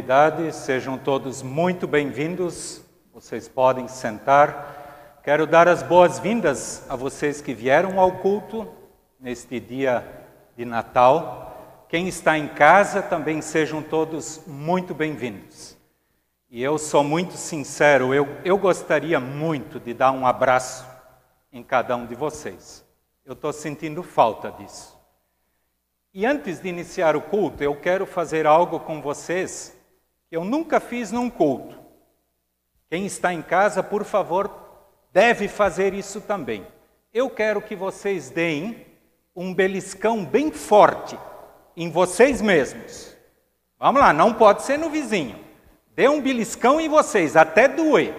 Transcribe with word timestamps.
Comunidade, 0.00 0.54
sejam 0.54 0.96
todos 0.96 1.42
muito 1.42 1.86
bem-vindos. 1.86 2.82
Vocês 3.12 3.46
podem 3.46 3.86
sentar. 3.86 5.20
Quero 5.22 5.46
dar 5.46 5.68
as 5.68 5.82
boas-vindas 5.82 6.86
a 6.88 6.96
vocês 6.96 7.42
que 7.42 7.52
vieram 7.52 8.00
ao 8.00 8.12
culto 8.12 8.66
neste 9.20 9.60
dia 9.60 10.02
de 10.56 10.64
Natal. 10.64 11.84
Quem 11.86 12.08
está 12.08 12.38
em 12.38 12.48
casa 12.48 13.02
também 13.02 13.42
sejam 13.42 13.82
todos 13.82 14.40
muito 14.46 14.94
bem-vindos. 14.94 15.76
E 16.48 16.62
eu 16.62 16.78
sou 16.78 17.04
muito 17.04 17.34
sincero, 17.34 18.14
eu, 18.14 18.26
eu 18.42 18.56
gostaria 18.56 19.20
muito 19.20 19.78
de 19.78 19.92
dar 19.92 20.12
um 20.12 20.26
abraço 20.26 20.86
em 21.52 21.62
cada 21.62 21.94
um 21.94 22.06
de 22.06 22.14
vocês. 22.14 22.82
Eu 23.22 23.34
estou 23.34 23.52
sentindo 23.52 24.02
falta 24.02 24.50
disso. 24.50 24.98
E 26.14 26.24
antes 26.24 26.58
de 26.58 26.70
iniciar 26.70 27.14
o 27.16 27.20
culto, 27.20 27.62
eu 27.62 27.78
quero 27.78 28.06
fazer 28.06 28.46
algo 28.46 28.80
com 28.80 29.02
vocês 29.02 29.78
eu 30.30 30.44
nunca 30.44 30.80
fiz 30.80 31.10
num 31.10 31.28
culto. 31.28 31.78
Quem 32.88 33.06
está 33.06 33.32
em 33.32 33.42
casa, 33.42 33.82
por 33.82 34.04
favor, 34.04 34.50
deve 35.12 35.48
fazer 35.48 35.94
isso 35.94 36.20
também. 36.20 36.66
Eu 37.12 37.28
quero 37.30 37.60
que 37.60 37.74
vocês 37.74 38.30
deem 38.30 38.86
um 39.34 39.54
beliscão 39.54 40.24
bem 40.24 40.50
forte 40.50 41.18
em 41.76 41.90
vocês 41.90 42.40
mesmos. 42.40 43.16
Vamos 43.78 44.00
lá, 44.00 44.12
não 44.12 44.34
pode 44.34 44.62
ser 44.62 44.78
no 44.78 44.90
vizinho. 44.90 45.38
Dê 45.94 46.08
um 46.08 46.20
beliscão 46.20 46.80
em 46.80 46.88
vocês, 46.88 47.36
até 47.36 47.66
doer. 47.66 48.14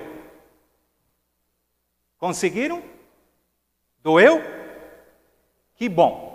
Conseguiram? 2.17 2.81
Doeu? 4.01 4.41
Que 5.75 5.87
bom 5.87 6.31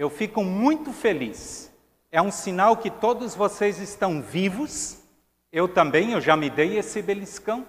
eu 0.00 0.08
fico 0.08 0.42
muito 0.42 0.94
feliz. 0.94 1.70
É 2.10 2.22
um 2.22 2.30
sinal 2.30 2.74
que 2.78 2.90
todos 2.90 3.34
vocês 3.34 3.78
estão 3.78 4.22
vivos. 4.22 4.99
Eu 5.52 5.66
também, 5.66 6.12
eu 6.12 6.20
já 6.20 6.36
me 6.36 6.48
dei 6.48 6.78
esse 6.78 7.02
beliscão. 7.02 7.66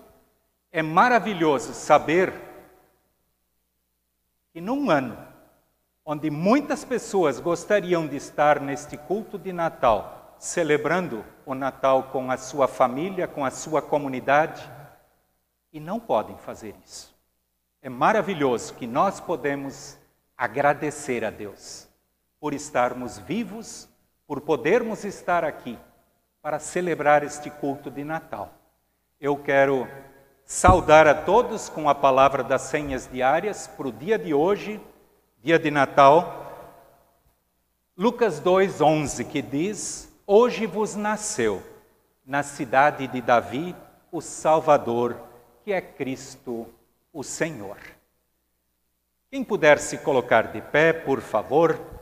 É 0.71 0.83
maravilhoso 0.83 1.73
saber 1.73 2.31
que 4.53 4.61
num 4.61 4.89
ano 4.91 5.17
onde 6.05 6.29
muitas 6.29 6.85
pessoas 6.85 7.39
gostariam 7.39 8.07
de 8.07 8.15
estar 8.15 8.59
neste 8.59 8.97
culto 8.97 9.37
de 9.37 9.51
Natal, 9.51 10.35
celebrando 10.37 11.25
o 11.45 11.55
Natal 11.55 12.03
com 12.03 12.29
a 12.29 12.37
sua 12.37 12.67
família, 12.67 13.27
com 13.27 13.43
a 13.43 13.51
sua 13.51 13.81
comunidade, 13.81 14.69
e 15.73 15.79
não 15.79 15.99
podem 15.99 16.37
fazer 16.37 16.75
isso. 16.85 17.15
É 17.81 17.89
maravilhoso 17.89 18.75
que 18.75 18.85
nós 18.85 19.19
podemos 19.19 19.97
agradecer 20.37 21.25
a 21.25 21.29
Deus 21.29 21.87
por 22.39 22.53
estarmos 22.53 23.17
vivos, 23.17 23.89
por 24.27 24.41
podermos 24.41 25.03
estar 25.03 25.43
aqui 25.43 25.77
para 26.41 26.57
celebrar 26.57 27.23
este 27.23 27.51
culto 27.51 27.91
de 27.91 28.03
Natal. 28.03 28.51
Eu 29.19 29.37
quero 29.37 29.87
saudar 30.43 31.07
a 31.07 31.13
todos 31.13 31.69
com 31.69 31.87
a 31.87 31.93
palavra 31.93 32.43
das 32.43 32.63
senhas 32.63 33.07
diárias 33.07 33.67
para 33.67 33.87
o 33.87 33.91
dia 33.91 34.17
de 34.17 34.33
hoje, 34.33 34.81
dia 35.43 35.59
de 35.59 35.69
Natal. 35.69 36.51
Lucas 37.95 38.39
2:11 38.39 39.23
que 39.25 39.39
diz: 39.41 40.11
Hoje 40.25 40.65
vos 40.65 40.95
nasceu 40.95 41.61
na 42.25 42.41
cidade 42.41 43.07
de 43.07 43.21
Davi 43.21 43.75
o 44.11 44.19
Salvador, 44.19 45.15
que 45.63 45.71
é 45.71 45.79
Cristo, 45.79 46.65
o 47.13 47.23
Senhor. 47.23 47.77
Quem 49.29 49.43
puder 49.43 49.77
se 49.77 49.99
colocar 49.99 50.51
de 50.51 50.59
pé, 50.59 50.91
por 50.91 51.21
favor 51.21 52.00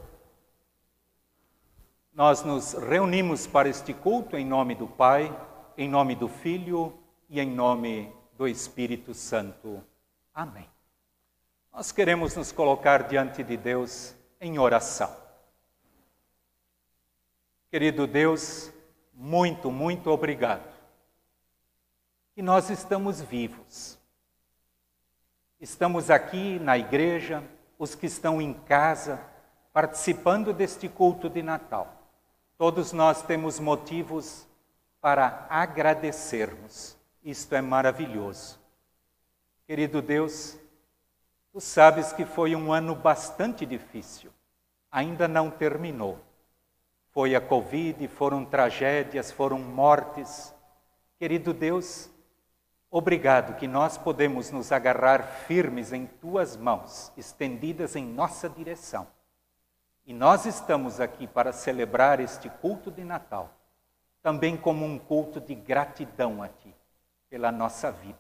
nós 2.20 2.44
nos 2.44 2.74
reunimos 2.74 3.48
para 3.48 3.70
este 3.70 3.94
culto 3.94 4.36
em 4.36 4.46
nome 4.46 4.76
do 4.76 4.86
Pai, 4.86 5.34
em 5.78 5.88
nome 5.88 6.16
do 6.16 6.28
Filho 6.28 6.94
e 7.30 7.40
em 7.40 7.50
nome 7.50 8.14
do 8.34 8.46
Espírito 8.46 9.14
Santo. 9.14 9.82
Amém. 10.34 10.70
Nós 11.72 11.94
queremos 11.94 12.36
nos 12.36 12.52
colocar 12.52 13.04
diante 13.04 13.42
de 13.42 13.56
Deus 13.56 14.14
em 14.42 14.60
oração. 14.60 15.16
Querido 17.72 18.06
Deus, 18.06 18.70
muito, 19.14 19.72
muito 19.72 20.10
obrigado. 20.10 20.76
Que 22.36 22.42
nós 22.42 22.70
estamos 22.70 23.22
vivos. 23.22 23.98
Estamos 25.58 26.12
aqui 26.12 26.60
na 26.60 26.78
igreja, 26.78 27.42
os 27.78 27.96
que 27.96 28.08
estão 28.08 28.42
em 28.42 28.54
casa, 28.54 29.26
participando 29.72 30.52
deste 30.52 30.90
culto 30.90 31.30
de 31.30 31.42
Natal. 31.42 31.96
Todos 32.60 32.92
nós 32.92 33.22
temos 33.22 33.58
motivos 33.58 34.46
para 35.00 35.48
agradecermos. 35.50 36.98
Isto 37.24 37.56
é 37.56 37.62
maravilhoso. 37.62 38.60
Querido 39.66 40.02
Deus, 40.02 40.58
tu 41.54 41.62
sabes 41.62 42.12
que 42.12 42.26
foi 42.26 42.58
um 42.58 42.74
ano 42.74 42.94
bastante 42.94 43.66
difícil. 43.66 44.30
Ainda 44.92 45.26
não 45.26 45.50
terminou. 45.50 46.20
Foi 47.12 47.34
a 47.34 47.40
Covid, 47.40 48.06
foram 48.10 48.44
tragédias, 48.44 49.32
foram 49.32 49.60
mortes. 49.60 50.54
Querido 51.18 51.54
Deus, 51.54 52.10
obrigado 52.92 53.56
que 53.56 53.70
nós 53.70 53.98
podemos 53.98 54.52
nos 54.52 54.74
agarrar 54.74 55.24
firmes 55.48 55.94
em 55.94 56.06
tuas 56.06 56.58
mãos, 56.58 57.10
estendidas 57.16 57.96
em 57.96 58.06
nossa 58.06 58.50
direção 58.50 59.08
e 60.10 60.14
nós 60.14 60.48
estamos 60.48 61.00
aqui 61.00 61.28
para 61.28 61.54
celebrar 61.54 62.20
este 62.20 62.50
culto 62.50 62.90
de 62.90 63.04
Natal, 63.04 63.54
também 64.24 64.58
como 64.58 64.84
um 64.84 64.98
culto 64.98 65.40
de 65.40 65.54
gratidão 65.54 66.42
a 66.42 66.48
Ti 66.48 66.74
pela 67.30 67.52
nossa 67.52 67.92
vida. 67.92 68.18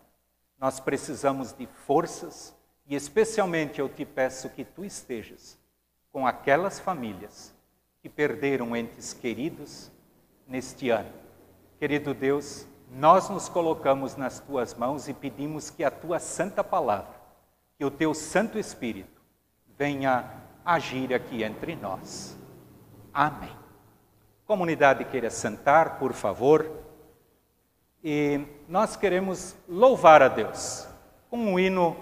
Nós 0.59 0.79
precisamos 0.79 1.51
de 1.51 1.65
forças 1.65 2.55
e, 2.85 2.95
especialmente, 2.95 3.79
eu 3.79 3.89
te 3.89 4.05
peço 4.05 4.51
que 4.51 4.63
Tu 4.63 4.85
estejas 4.85 5.57
com 6.11 6.27
aquelas 6.27 6.79
famílias 6.79 7.55
que 8.03 8.07
perderam 8.07 8.75
entes 8.75 9.11
queridos 9.11 9.91
neste 10.45 10.91
ano. 10.91 11.11
Querido 11.79 12.13
Deus, 12.13 12.67
nós 12.91 13.29
nos 13.29 13.49
colocamos 13.49 14.15
nas 14.15 14.39
Tuas 14.39 14.75
mãos 14.75 15.07
e 15.07 15.13
pedimos 15.15 15.71
que 15.71 15.83
a 15.83 15.89
Tua 15.89 16.19
Santa 16.19 16.63
Palavra, 16.63 17.19
que 17.79 17.83
o 17.83 17.89
Teu 17.89 18.13
Santo 18.13 18.59
Espírito 18.59 19.19
venha 19.75 20.47
agir 20.69 21.11
aqui 21.15 21.43
entre 21.43 21.75
nós. 21.75 22.37
Amém. 23.11 23.49
Comunidade 24.45 25.03
queira 25.03 25.31
sentar, 25.31 25.97
por 25.97 26.13
favor. 26.13 26.69
E 28.03 28.45
nós 28.67 28.95
queremos 28.95 29.55
louvar 29.67 30.21
a 30.21 30.27
Deus 30.27 30.87
com 31.27 31.37
um 31.37 31.59
hino 31.59 31.97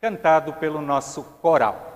cantado 0.00 0.54
pelo 0.54 0.80
nosso 0.80 1.22
coral. 1.22 1.87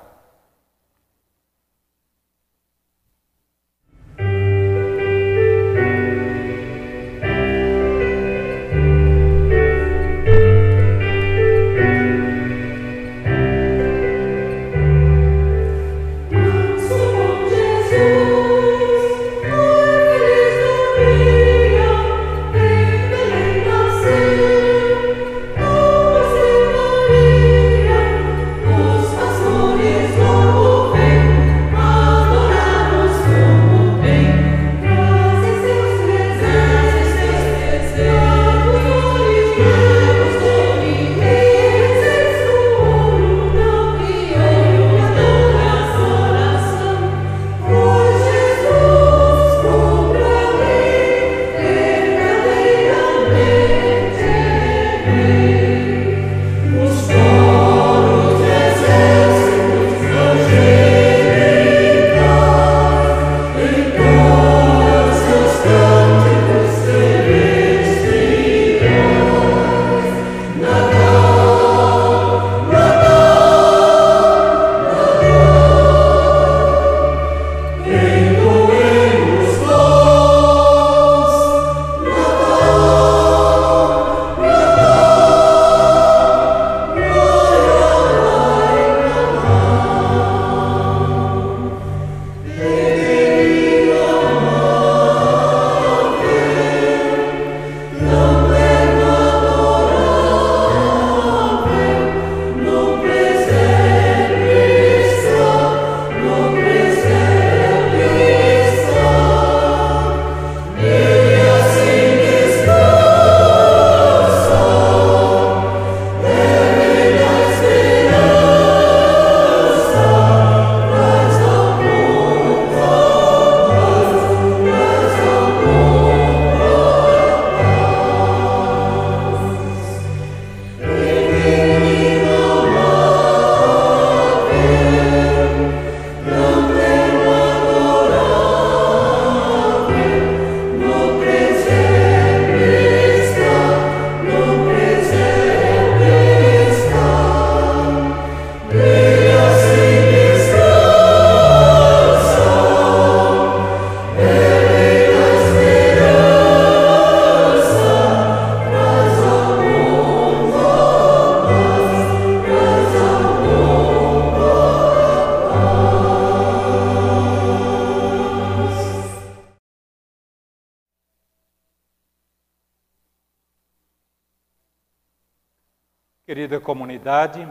Querida 176.32 176.58
comunidade, 176.58 177.46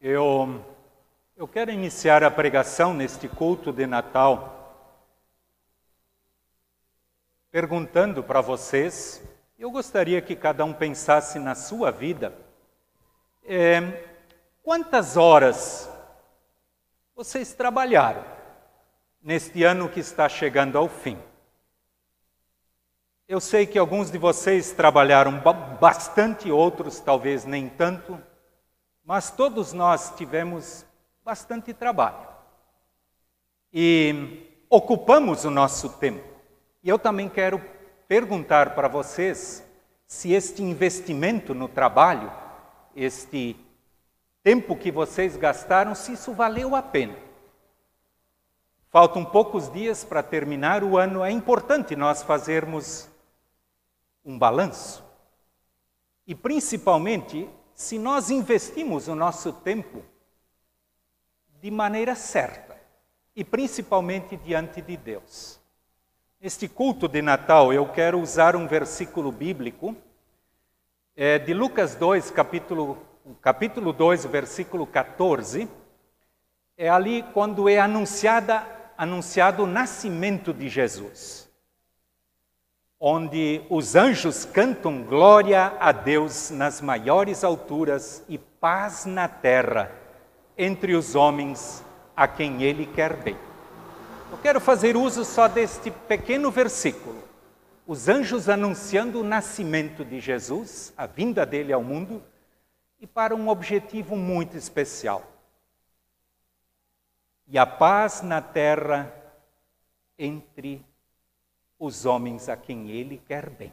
eu, 0.00 0.60
eu 1.36 1.46
quero 1.46 1.70
iniciar 1.70 2.24
a 2.24 2.30
pregação 2.32 2.92
neste 2.92 3.28
culto 3.28 3.72
de 3.72 3.86
Natal 3.86 4.90
perguntando 7.48 8.24
para 8.24 8.40
vocês, 8.40 9.22
eu 9.56 9.70
gostaria 9.70 10.20
que 10.20 10.34
cada 10.34 10.64
um 10.64 10.72
pensasse 10.72 11.38
na 11.38 11.54
sua 11.54 11.92
vida, 11.92 12.36
é, 13.44 14.02
quantas 14.64 15.16
horas 15.16 15.88
vocês 17.14 17.54
trabalharam 17.54 18.24
neste 19.22 19.62
ano 19.62 19.88
que 19.88 20.00
está 20.00 20.28
chegando 20.28 20.76
ao 20.76 20.88
fim? 20.88 21.16
Eu 23.28 23.40
sei 23.40 23.66
que 23.66 23.76
alguns 23.76 24.08
de 24.08 24.18
vocês 24.18 24.70
trabalharam 24.70 25.42
bastante, 25.80 26.48
outros 26.48 27.00
talvez 27.00 27.44
nem 27.44 27.68
tanto, 27.68 28.16
mas 29.04 29.32
todos 29.32 29.72
nós 29.72 30.14
tivemos 30.16 30.86
bastante 31.24 31.74
trabalho. 31.74 32.24
E 33.72 34.64
ocupamos 34.70 35.44
o 35.44 35.50
nosso 35.50 35.88
tempo. 35.88 36.22
E 36.84 36.88
eu 36.88 37.00
também 37.00 37.28
quero 37.28 37.60
perguntar 38.06 38.76
para 38.76 38.86
vocês 38.86 39.60
se 40.06 40.32
este 40.32 40.62
investimento 40.62 41.52
no 41.52 41.66
trabalho, 41.66 42.30
este 42.94 43.56
tempo 44.40 44.76
que 44.76 44.92
vocês 44.92 45.36
gastaram, 45.36 45.96
se 45.96 46.12
isso 46.12 46.32
valeu 46.32 46.76
a 46.76 46.82
pena. 46.82 47.16
Faltam 48.88 49.24
poucos 49.24 49.68
dias 49.68 50.04
para 50.04 50.22
terminar 50.22 50.84
o 50.84 50.96
ano, 50.96 51.24
é 51.24 51.30
importante 51.32 51.96
nós 51.96 52.22
fazermos 52.22 53.10
um 54.26 54.36
balanço. 54.36 55.04
E 56.26 56.34
principalmente, 56.34 57.48
se 57.72 57.96
nós 57.96 58.28
investimos 58.28 59.06
o 59.06 59.14
nosso 59.14 59.52
tempo 59.52 60.02
de 61.62 61.70
maneira 61.70 62.16
certa, 62.16 62.76
e 63.34 63.44
principalmente 63.44 64.36
diante 64.36 64.82
de 64.82 64.96
Deus. 64.96 65.60
Neste 66.40 66.66
culto 66.66 67.06
de 67.06 67.22
Natal, 67.22 67.72
eu 67.72 67.86
quero 67.86 68.20
usar 68.20 68.56
um 68.56 68.66
versículo 68.66 69.30
bíblico 69.30 69.94
é, 71.14 71.38
de 71.38 71.52
Lucas 71.54 71.94
2, 71.94 72.30
capítulo, 72.30 72.98
capítulo 73.40 73.92
2, 73.92 74.24
versículo 74.26 74.86
14. 74.86 75.68
É 76.78 76.88
ali 76.88 77.22
quando 77.34 77.68
é 77.68 77.78
anunciada, 77.78 78.66
anunciado 78.96 79.64
o 79.64 79.66
nascimento 79.66 80.52
de 80.52 80.68
Jesus 80.68 81.45
onde 82.98 83.62
os 83.68 83.94
anjos 83.94 84.44
cantam 84.44 85.02
glória 85.02 85.76
a 85.78 85.92
Deus 85.92 86.50
nas 86.50 86.80
maiores 86.80 87.44
alturas 87.44 88.24
e 88.28 88.38
paz 88.38 89.04
na 89.04 89.28
terra 89.28 89.92
entre 90.56 90.94
os 90.94 91.14
homens 91.14 91.84
a 92.16 92.26
quem 92.26 92.62
Ele 92.62 92.86
quer 92.86 93.14
bem. 93.16 93.36
Eu 94.30 94.38
quero 94.38 94.60
fazer 94.60 94.96
uso 94.96 95.24
só 95.24 95.46
deste 95.46 95.90
pequeno 95.90 96.50
versículo. 96.50 97.22
Os 97.86 98.08
anjos 98.08 98.48
anunciando 98.48 99.20
o 99.20 99.24
nascimento 99.24 100.04
de 100.04 100.18
Jesus, 100.18 100.92
a 100.96 101.06
vinda 101.06 101.44
dele 101.44 101.72
ao 101.72 101.82
mundo, 101.82 102.22
e 102.98 103.06
para 103.06 103.34
um 103.34 103.48
objetivo 103.48 104.16
muito 104.16 104.56
especial. 104.56 105.22
E 107.46 107.58
a 107.58 107.66
paz 107.66 108.22
na 108.22 108.40
terra 108.40 109.12
entre 110.18 110.84
os 111.78 112.06
homens 112.06 112.48
a 112.48 112.56
quem 112.56 112.90
ele 112.90 113.18
quer 113.26 113.50
bem. 113.50 113.72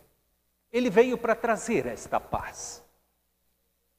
Ele 0.71 0.89
veio 0.89 1.17
para 1.17 1.35
trazer 1.35 1.85
esta 1.85 2.19
paz. 2.19 2.83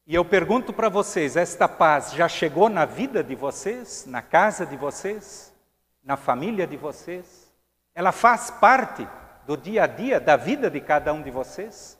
E 0.06 0.14
eu 0.14 0.24
pergunto 0.24 0.72
para 0.72 0.88
vocês: 0.88 1.36
esta 1.36 1.68
paz 1.68 2.12
já 2.12 2.28
chegou 2.28 2.68
na 2.68 2.84
vida 2.84 3.22
de 3.22 3.34
vocês, 3.34 4.04
na 4.06 4.20
casa 4.20 4.66
de 4.66 4.76
vocês, 4.76 5.54
na 6.02 6.16
família 6.16 6.66
de 6.66 6.76
vocês? 6.76 7.52
Ela 7.94 8.12
faz 8.12 8.50
parte 8.50 9.08
do 9.46 9.56
dia 9.56 9.84
a 9.84 9.86
dia, 9.86 10.20
da 10.20 10.36
vida 10.36 10.70
de 10.70 10.80
cada 10.80 11.12
um 11.12 11.22
de 11.22 11.30
vocês? 11.30 11.98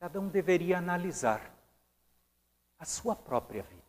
Cada 0.00 0.20
um 0.20 0.28
deveria 0.28 0.78
analisar 0.78 1.40
a 2.78 2.84
sua 2.84 3.14
própria 3.14 3.62
vida. 3.62 3.82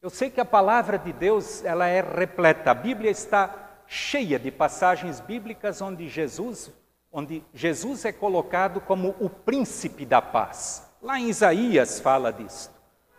Eu 0.00 0.10
sei 0.10 0.30
que 0.30 0.40
a 0.40 0.44
palavra 0.44 0.98
de 0.98 1.12
Deus, 1.12 1.64
ela 1.64 1.86
é 1.86 2.00
repleta. 2.00 2.70
A 2.70 2.74
Bíblia 2.74 3.10
está 3.10 3.61
cheia 3.92 4.38
de 4.38 4.50
passagens 4.50 5.20
bíblicas 5.20 5.82
onde 5.82 6.08
Jesus, 6.08 6.72
onde 7.12 7.44
Jesus 7.52 8.06
é 8.06 8.10
colocado 8.10 8.80
como 8.80 9.14
o 9.20 9.28
príncipe 9.28 10.06
da 10.06 10.22
paz. 10.22 10.90
Lá 11.02 11.20
em 11.20 11.28
Isaías 11.28 12.00
fala 12.00 12.32
disso. 12.32 12.70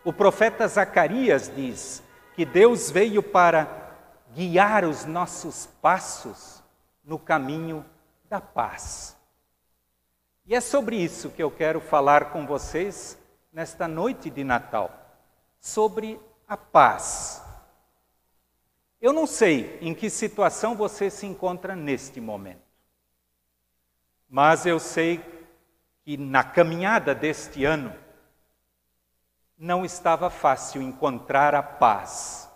O 0.03 0.11
profeta 0.11 0.67
Zacarias 0.67 1.51
diz 1.55 2.01
que 2.35 2.43
Deus 2.43 2.89
veio 2.89 3.21
para 3.21 3.67
guiar 4.33 4.83
os 4.83 5.05
nossos 5.05 5.67
passos 5.79 6.63
no 7.03 7.19
caminho 7.19 7.85
da 8.27 8.41
paz. 8.41 9.15
E 10.43 10.55
é 10.55 10.59
sobre 10.59 10.95
isso 10.95 11.29
que 11.29 11.43
eu 11.43 11.51
quero 11.51 11.79
falar 11.79 12.31
com 12.31 12.47
vocês 12.47 13.15
nesta 13.51 13.87
noite 13.87 14.27
de 14.31 14.43
Natal, 14.43 14.89
sobre 15.59 16.19
a 16.47 16.57
paz. 16.57 17.42
Eu 19.03 19.11
não 19.11 19.27
sei 19.27 19.77
em 19.81 19.93
que 19.93 20.09
situação 20.09 20.77
você 20.77 21.09
se 21.09 21.25
encontra 21.25 21.75
neste 21.75 22.21
momento, 22.21 22.63
mas 24.29 24.65
eu 24.65 24.79
sei 24.79 25.21
que 26.05 26.15
na 26.15 26.41
caminhada 26.41 27.13
deste 27.13 27.65
ano 27.65 27.93
não 29.57 29.83
estava 29.83 30.29
fácil 30.29 30.81
encontrar 30.81 31.53
a 31.53 31.61
paz. 31.61 32.49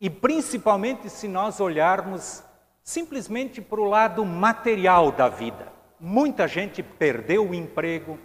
E 0.00 0.08
principalmente 0.08 1.10
se 1.10 1.28
nós 1.28 1.60
olharmos 1.60 2.42
simplesmente 2.82 3.60
para 3.60 3.82
o 3.82 3.90
lado 3.90 4.24
material 4.24 5.12
da 5.12 5.28
vida. 5.28 5.70
Muita 6.00 6.48
gente 6.48 6.82
perdeu 6.82 7.50
o 7.50 7.54
emprego, 7.54 8.18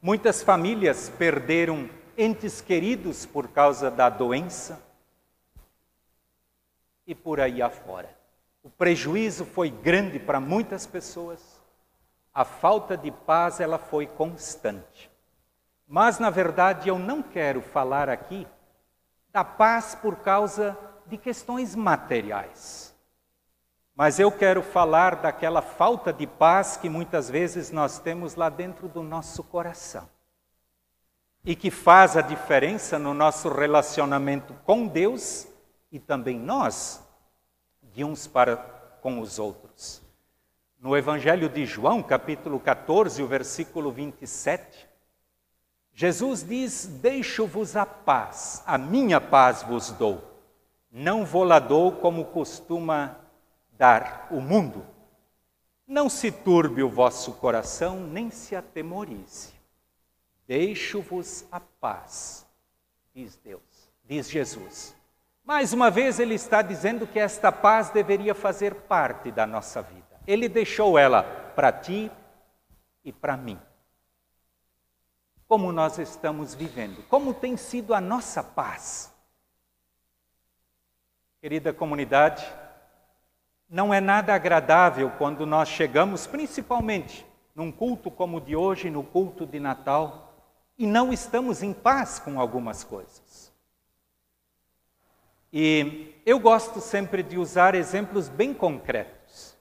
muitas 0.00 0.40
famílias 0.40 1.08
perderam 1.08 1.90
entes 2.16 2.60
queridos 2.60 3.26
por 3.26 3.48
causa 3.48 3.90
da 3.90 4.08
doença 4.08 4.86
e 7.08 7.14
por 7.14 7.40
aí 7.40 7.62
afora. 7.62 8.14
O 8.62 8.68
prejuízo 8.68 9.46
foi 9.46 9.70
grande 9.70 10.18
para 10.18 10.38
muitas 10.38 10.86
pessoas. 10.86 11.40
A 12.34 12.44
falta 12.44 12.98
de 12.98 13.10
paz 13.10 13.60
ela 13.60 13.78
foi 13.78 14.06
constante. 14.06 15.10
Mas 15.88 16.18
na 16.18 16.28
verdade 16.28 16.90
eu 16.90 16.98
não 16.98 17.22
quero 17.22 17.62
falar 17.62 18.10
aqui 18.10 18.46
da 19.32 19.42
paz 19.42 19.94
por 19.94 20.16
causa 20.16 20.76
de 21.06 21.16
questões 21.16 21.74
materiais. 21.74 22.94
Mas 23.96 24.20
eu 24.20 24.30
quero 24.30 24.62
falar 24.62 25.16
daquela 25.16 25.62
falta 25.62 26.12
de 26.12 26.26
paz 26.26 26.76
que 26.76 26.90
muitas 26.90 27.30
vezes 27.30 27.70
nós 27.70 27.98
temos 27.98 28.34
lá 28.34 28.50
dentro 28.50 28.86
do 28.86 29.02
nosso 29.02 29.42
coração. 29.42 30.06
E 31.42 31.56
que 31.56 31.70
faz 31.70 32.18
a 32.18 32.20
diferença 32.20 32.98
no 32.98 33.14
nosso 33.14 33.48
relacionamento 33.48 34.52
com 34.66 34.86
Deus 34.86 35.47
e 35.90 35.98
também 35.98 36.38
nós, 36.38 37.02
de 37.82 38.04
uns 38.04 38.26
para 38.26 38.56
com 39.00 39.20
os 39.20 39.38
outros. 39.38 40.02
No 40.78 40.96
Evangelho 40.96 41.48
de 41.48 41.66
João, 41.66 42.02
capítulo 42.02 42.60
14, 42.60 43.22
o 43.22 43.26
versículo 43.26 43.90
27, 43.90 44.88
Jesus 45.92 46.44
diz: 46.44 46.86
Deixo-vos 46.86 47.74
a 47.74 47.84
paz, 47.84 48.62
a 48.64 48.78
minha 48.78 49.20
paz 49.20 49.62
vos 49.62 49.90
dou. 49.90 50.22
Não 50.90 51.24
vou 51.24 51.42
lá 51.42 51.58
dou 51.58 51.92
como 51.92 52.26
costuma 52.26 53.16
dar 53.72 54.28
o 54.30 54.40
mundo. 54.40 54.86
Não 55.86 56.08
se 56.08 56.30
turbe 56.30 56.82
o 56.82 56.88
vosso 56.88 57.32
coração, 57.34 57.98
nem 58.00 58.30
se 58.30 58.54
atemorize. 58.54 59.52
Deixo-vos 60.46 61.44
a 61.50 61.58
paz, 61.58 62.46
diz 63.14 63.36
Deus, 63.36 63.90
diz 64.04 64.30
Jesus. 64.30 64.94
Mais 65.48 65.72
uma 65.72 65.90
vez, 65.90 66.20
ele 66.20 66.34
está 66.34 66.60
dizendo 66.60 67.06
que 67.06 67.18
esta 67.18 67.50
paz 67.50 67.88
deveria 67.88 68.34
fazer 68.34 68.74
parte 68.82 69.30
da 69.30 69.46
nossa 69.46 69.80
vida. 69.80 70.20
Ele 70.26 70.46
deixou 70.46 70.98
ela 70.98 71.22
para 71.56 71.72
ti 71.72 72.12
e 73.02 73.10
para 73.10 73.34
mim. 73.34 73.58
Como 75.46 75.72
nós 75.72 75.96
estamos 75.96 76.54
vivendo? 76.54 77.02
Como 77.08 77.32
tem 77.32 77.56
sido 77.56 77.94
a 77.94 78.00
nossa 78.00 78.42
paz? 78.44 79.10
Querida 81.40 81.72
comunidade, 81.72 82.46
não 83.70 83.94
é 83.94 84.02
nada 84.02 84.34
agradável 84.34 85.10
quando 85.16 85.46
nós 85.46 85.70
chegamos, 85.70 86.26
principalmente 86.26 87.26
num 87.54 87.72
culto 87.72 88.10
como 88.10 88.36
o 88.36 88.40
de 88.42 88.54
hoje, 88.54 88.90
no 88.90 89.02
culto 89.02 89.46
de 89.46 89.58
Natal, 89.58 90.30
e 90.76 90.86
não 90.86 91.10
estamos 91.10 91.62
em 91.62 91.72
paz 91.72 92.18
com 92.18 92.38
algumas 92.38 92.84
coisas. 92.84 93.48
E 95.52 96.14
eu 96.26 96.38
gosto 96.38 96.80
sempre 96.80 97.22
de 97.22 97.38
usar 97.38 97.74
exemplos 97.74 98.28
bem 98.28 98.52
concretos, 98.52 99.56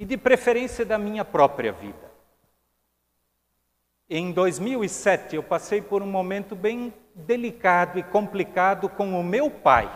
e 0.00 0.04
de 0.04 0.16
preferência 0.16 0.84
da 0.84 0.96
minha 0.96 1.24
própria 1.26 1.72
vida. 1.72 2.10
Em 4.08 4.32
2007, 4.32 5.36
eu 5.36 5.42
passei 5.42 5.82
por 5.82 6.02
um 6.02 6.06
momento 6.06 6.56
bem 6.56 6.92
delicado 7.14 7.98
e 7.98 8.02
complicado 8.02 8.88
com 8.88 9.20
o 9.20 9.22
meu 9.22 9.50
pai. 9.50 9.88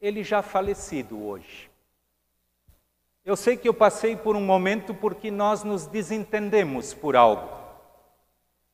Ele 0.00 0.24
já 0.24 0.40
falecido 0.40 1.22
hoje. 1.22 1.70
Eu 3.24 3.36
sei 3.36 3.56
que 3.58 3.68
eu 3.68 3.74
passei 3.74 4.16
por 4.16 4.34
um 4.34 4.44
momento 4.44 4.94
porque 4.94 5.30
nós 5.30 5.62
nos 5.62 5.86
desentendemos 5.86 6.94
por 6.94 7.14
algo. 7.14 7.48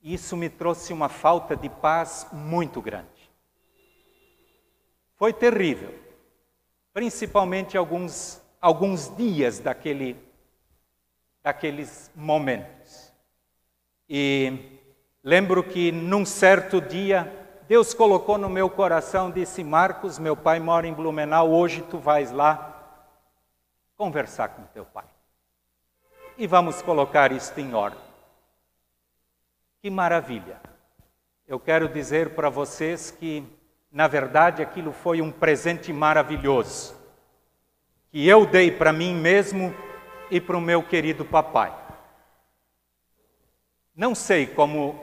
Isso 0.01 0.37
me 0.37 0.49
trouxe 0.49 0.93
uma 0.93 1.09
falta 1.09 1.57
de 1.57 1.69
paz 1.69 2.29
muito 2.33 2.81
grande. 2.81 3.16
Foi 5.17 5.33
terrível, 5.33 5.95
principalmente 6.93 7.77
alguns, 7.77 8.41
alguns 8.61 9.15
dias 9.17 9.59
daquele, 9.59 10.17
daqueles 11.43 12.11
momentos. 12.15 13.13
E 14.09 14.81
lembro 15.25 15.65
que 15.65 15.91
num 15.91 16.25
certo 16.25 16.81
dia, 16.81 17.33
Deus 17.67 17.95
colocou 17.95 18.39
no 18.39 18.49
meu 18.49 18.69
coração, 18.69 19.31
disse: 19.31 19.65
Marcos, 19.65 20.19
meu 20.19 20.37
pai 20.37 20.61
mora 20.61 20.87
em 20.87 20.93
Blumenau, 20.93 21.51
hoje 21.51 21.83
tu 21.83 21.99
vais 21.99 22.31
lá 22.31 22.73
conversar 23.97 24.51
com 24.51 24.63
teu 24.65 24.85
pai. 24.85 25.07
E 26.37 26.47
vamos 26.47 26.83
colocar 26.83 27.33
isto 27.33 27.59
em 27.59 27.73
ordem. 27.75 27.99
Que 29.81 29.89
maravilha! 29.89 30.61
Eu 31.47 31.59
quero 31.59 31.89
dizer 31.89 32.35
para 32.35 32.51
vocês 32.51 33.11
que, 33.11 33.45
na 33.97 34.07
verdade, 34.07 34.61
aquilo 34.61 34.93
foi 34.93 35.23
um 35.23 35.33
presente 35.33 35.91
maravilhoso 35.91 36.95
que 38.11 38.29
eu 38.29 38.45
dei 38.45 38.71
para 38.71 38.93
mim 38.93 39.15
mesmo 39.15 39.75
e 40.31 40.39
para 40.39 40.55
o 40.55 40.61
meu 40.61 40.83
querido 40.83 41.25
papai. 41.25 41.75
Não 43.97 44.15
sei 44.15 44.49
como 44.49 45.01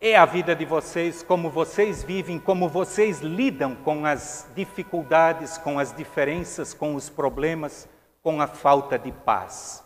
é 0.00 0.14
a 0.14 0.24
vida 0.24 0.54
de 0.54 0.64
vocês, 0.64 1.24
como 1.24 1.50
vocês 1.50 2.04
vivem, 2.04 2.38
como 2.38 2.68
vocês 2.68 3.18
lidam 3.18 3.74
com 3.74 4.06
as 4.06 4.48
dificuldades, 4.54 5.58
com 5.58 5.76
as 5.76 5.92
diferenças, 5.92 6.72
com 6.72 6.94
os 6.94 7.10
problemas, 7.10 7.88
com 8.22 8.40
a 8.40 8.46
falta 8.46 8.96
de 8.96 9.10
paz. 9.10 9.84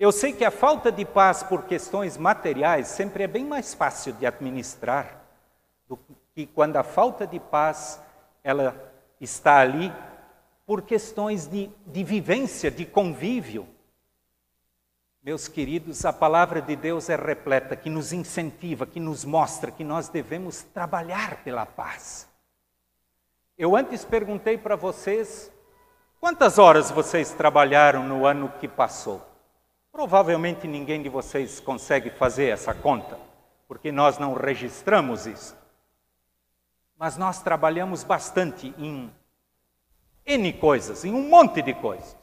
Eu 0.00 0.10
sei 0.10 0.32
que 0.32 0.44
a 0.44 0.50
falta 0.50 0.90
de 0.90 1.04
paz 1.04 1.44
por 1.44 1.62
questões 1.62 2.16
materiais 2.16 2.88
sempre 2.88 3.22
é 3.22 3.28
bem 3.28 3.44
mais 3.44 3.72
fácil 3.72 4.14
de 4.14 4.26
administrar 4.26 5.22
do 5.88 5.96
que 6.34 6.46
quando 6.46 6.76
a 6.76 6.82
falta 6.82 7.26
de 7.26 7.38
paz 7.38 8.00
ela 8.42 8.92
está 9.20 9.58
ali 9.58 9.92
por 10.66 10.82
questões 10.82 11.46
de, 11.46 11.70
de 11.86 12.02
vivência, 12.02 12.70
de 12.70 12.84
convívio. 12.84 13.68
Meus 15.22 15.48
queridos, 15.48 16.04
a 16.04 16.12
palavra 16.12 16.60
de 16.60 16.76
Deus 16.76 17.08
é 17.08 17.16
repleta, 17.16 17.76
que 17.76 17.88
nos 17.88 18.12
incentiva, 18.12 18.84
que 18.86 19.00
nos 19.00 19.24
mostra 19.24 19.70
que 19.70 19.84
nós 19.84 20.08
devemos 20.08 20.62
trabalhar 20.62 21.42
pela 21.42 21.64
paz. 21.64 22.28
Eu 23.56 23.76
antes 23.76 24.04
perguntei 24.04 24.58
para 24.58 24.76
vocês 24.76 25.50
quantas 26.20 26.58
horas 26.58 26.90
vocês 26.90 27.30
trabalharam 27.30 28.02
no 28.06 28.26
ano 28.26 28.52
que 28.60 28.68
passou. 28.68 29.22
Provavelmente 29.92 30.66
ninguém 30.66 31.02
de 31.02 31.08
vocês 31.08 31.60
consegue 31.60 32.10
fazer 32.10 32.46
essa 32.46 32.74
conta, 32.74 33.16
porque 33.68 33.92
nós 33.92 34.18
não 34.18 34.34
registramos 34.34 35.26
isso. 35.26 35.63
Mas 36.96 37.16
nós 37.16 37.42
trabalhamos 37.42 38.04
bastante 38.04 38.74
em 38.78 39.12
N 40.24 40.52
coisas, 40.54 41.04
em 41.04 41.12
um 41.12 41.28
monte 41.28 41.60
de 41.60 41.74
coisas. 41.74 42.16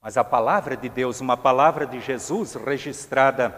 Mas 0.00 0.16
a 0.16 0.24
palavra 0.24 0.76
de 0.76 0.88
Deus, 0.88 1.20
uma 1.20 1.36
palavra 1.36 1.86
de 1.86 2.00
Jesus 2.00 2.54
registrada 2.54 3.54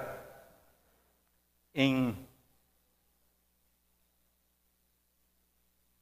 em 1.74 2.16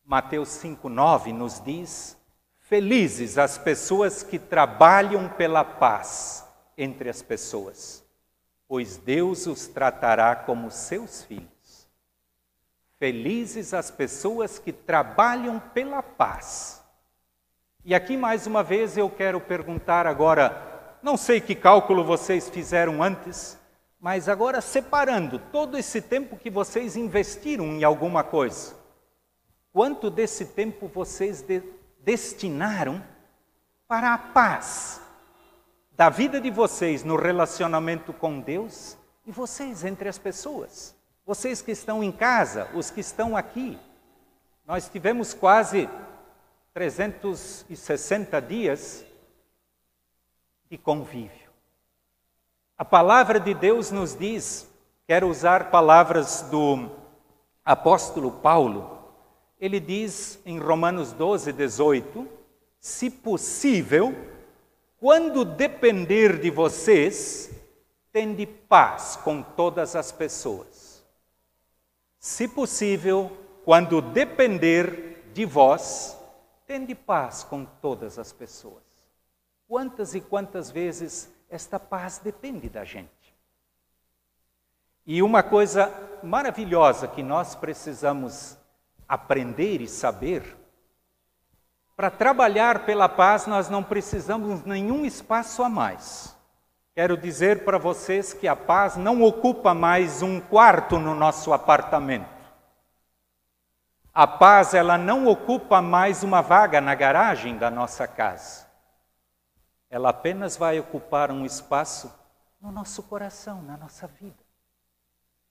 Mateus 0.05 0.49
5:9 0.49 1.33
nos 1.33 1.61
diz: 1.61 2.17
Felizes 2.59 3.39
as 3.39 3.59
pessoas 3.59 4.23
que 4.23 4.39
trabalham 4.39 5.29
pela 5.29 5.65
paz 5.65 6.45
entre 6.77 7.09
as 7.09 7.23
pessoas, 7.23 8.05
pois 8.67 8.97
Deus 8.97 9.47
os 9.47 9.67
tratará 9.69 10.35
como 10.35 10.71
seus 10.71 11.23
filhos. 11.23 11.60
Felizes 13.01 13.75
as 13.75 13.91
pessoas 13.91 14.61
que 14.61 14.73
trabalham 14.73 15.59
pela 15.59 16.01
paz 16.01 16.81
e 17.83 17.95
aqui 17.95 18.15
mais 18.15 18.47
uma 18.47 18.63
vez 18.63 18.99
eu 18.99 19.09
quero 19.09 19.41
perguntar 19.41 20.07
agora, 20.07 20.99
não 21.03 21.17
sei 21.17 21.41
que 21.41 21.55
cálculo 21.55 22.05
vocês 22.05 22.51
fizeram 22.51 23.03
antes, 23.03 23.59
mas 23.99 24.29
agora 24.29 24.61
separando 24.61 25.39
todo 25.51 25.79
esse 25.79 26.03
tempo 26.03 26.37
que 26.37 26.51
vocês 26.51 26.95
investiram 26.95 27.65
em 27.65 27.83
alguma 27.83 28.23
coisa, 28.23 28.75
quanto 29.73 30.11
desse 30.11 30.45
tempo 30.45 30.89
vocês 30.89 31.41
de 31.41 31.63
destinaram 32.03 33.03
para 33.89 34.13
a 34.13 34.19
paz 34.19 35.01
da 35.93 36.11
vida 36.11 36.39
de 36.39 36.51
vocês 36.51 37.03
no 37.03 37.17
relacionamento 37.17 38.13
com 38.13 38.41
Deus 38.41 38.97
e 39.25 39.33
vocês 39.33 39.85
entre 39.85 40.07
as 40.07 40.19
pessoas? 40.19 40.95
Vocês 41.25 41.63
que 41.63 41.71
estão 41.73 42.03
em 42.03 42.11
casa, 42.11 42.69
os 42.75 42.91
que 42.91 43.01
estão 43.01 43.37
aqui. 43.37 43.79
Nós 44.67 44.89
tivemos 44.89 45.35
quase 45.35 45.89
360 46.73 48.41
dias 48.41 49.05
de 50.71 50.79
convívio. 50.79 51.51
A 52.79 52.85
palavra 52.85 53.39
de 53.39 53.53
Deus 53.53 53.91
nos 53.91 54.17
diz, 54.17 54.69
quero 55.07 55.29
usar 55.29 55.71
palavras 55.71 56.43
do 56.43 56.91
apóstolo 57.65 58.33
Paulo, 58.33 58.99
ele 59.61 59.79
diz 59.79 60.39
em 60.47 60.59
Romanos 60.59 61.13
12, 61.13 61.53
18: 61.53 62.27
se 62.79 63.11
possível, 63.11 64.15
quando 64.99 65.45
depender 65.45 66.39
de 66.41 66.51
vocês, 66.51 67.51
tende 68.11 68.47
paz 68.47 69.17
com 69.23 69.43
todas 69.43 69.95
as 69.95 70.11
pessoas. 70.11 70.90
Se 72.21 72.47
possível, 72.47 73.37
quando 73.65 74.01
depender 74.01 75.29
de 75.35 75.45
vós, 75.45 76.21
Tende 76.71 76.95
paz 76.95 77.43
com 77.43 77.65
todas 77.65 78.17
as 78.17 78.33
pessoas. 78.33 78.85
Quantas 79.67 80.15
e 80.15 80.21
quantas 80.21 80.71
vezes 80.71 81.29
esta 81.51 81.81
paz 81.81 82.19
depende 82.19 82.69
da 82.69 82.85
gente? 82.85 83.37
E 85.05 85.21
uma 85.21 85.43
coisa 85.43 85.93
maravilhosa 86.23 87.09
que 87.09 87.25
nós 87.25 87.57
precisamos 87.57 88.57
aprender 89.09 89.81
e 89.81 89.89
saber, 89.89 90.57
para 91.97 92.09
trabalhar 92.09 92.87
pela 92.87 93.09
paz 93.09 93.49
nós 93.49 93.69
não 93.69 93.83
precisamos 93.83 94.63
nenhum 94.63 95.05
espaço 95.05 95.65
a 95.65 95.69
mais. 95.69 96.37
Quero 97.01 97.17
dizer 97.17 97.65
para 97.65 97.79
vocês 97.79 98.35
que 98.35 98.47
a 98.47 98.55
paz 98.55 98.95
não 98.95 99.23
ocupa 99.23 99.73
mais 99.73 100.21
um 100.21 100.39
quarto 100.39 100.99
no 100.99 101.15
nosso 101.15 101.51
apartamento. 101.51 102.29
A 104.13 104.27
paz 104.27 104.75
ela 104.75 104.99
não 104.99 105.27
ocupa 105.27 105.81
mais 105.81 106.23
uma 106.23 106.43
vaga 106.43 106.79
na 106.79 106.95
garagem 106.95 107.57
da 107.57 107.71
nossa 107.71 108.07
casa. 108.07 108.67
Ela 109.89 110.11
apenas 110.11 110.59
vai 110.59 110.79
ocupar 110.79 111.31
um 111.31 111.47
espaço 111.47 112.15
no 112.61 112.71
nosso 112.71 113.03
coração, 113.05 113.63
na 113.63 113.79
nossa 113.79 114.07
vida. 114.07 114.45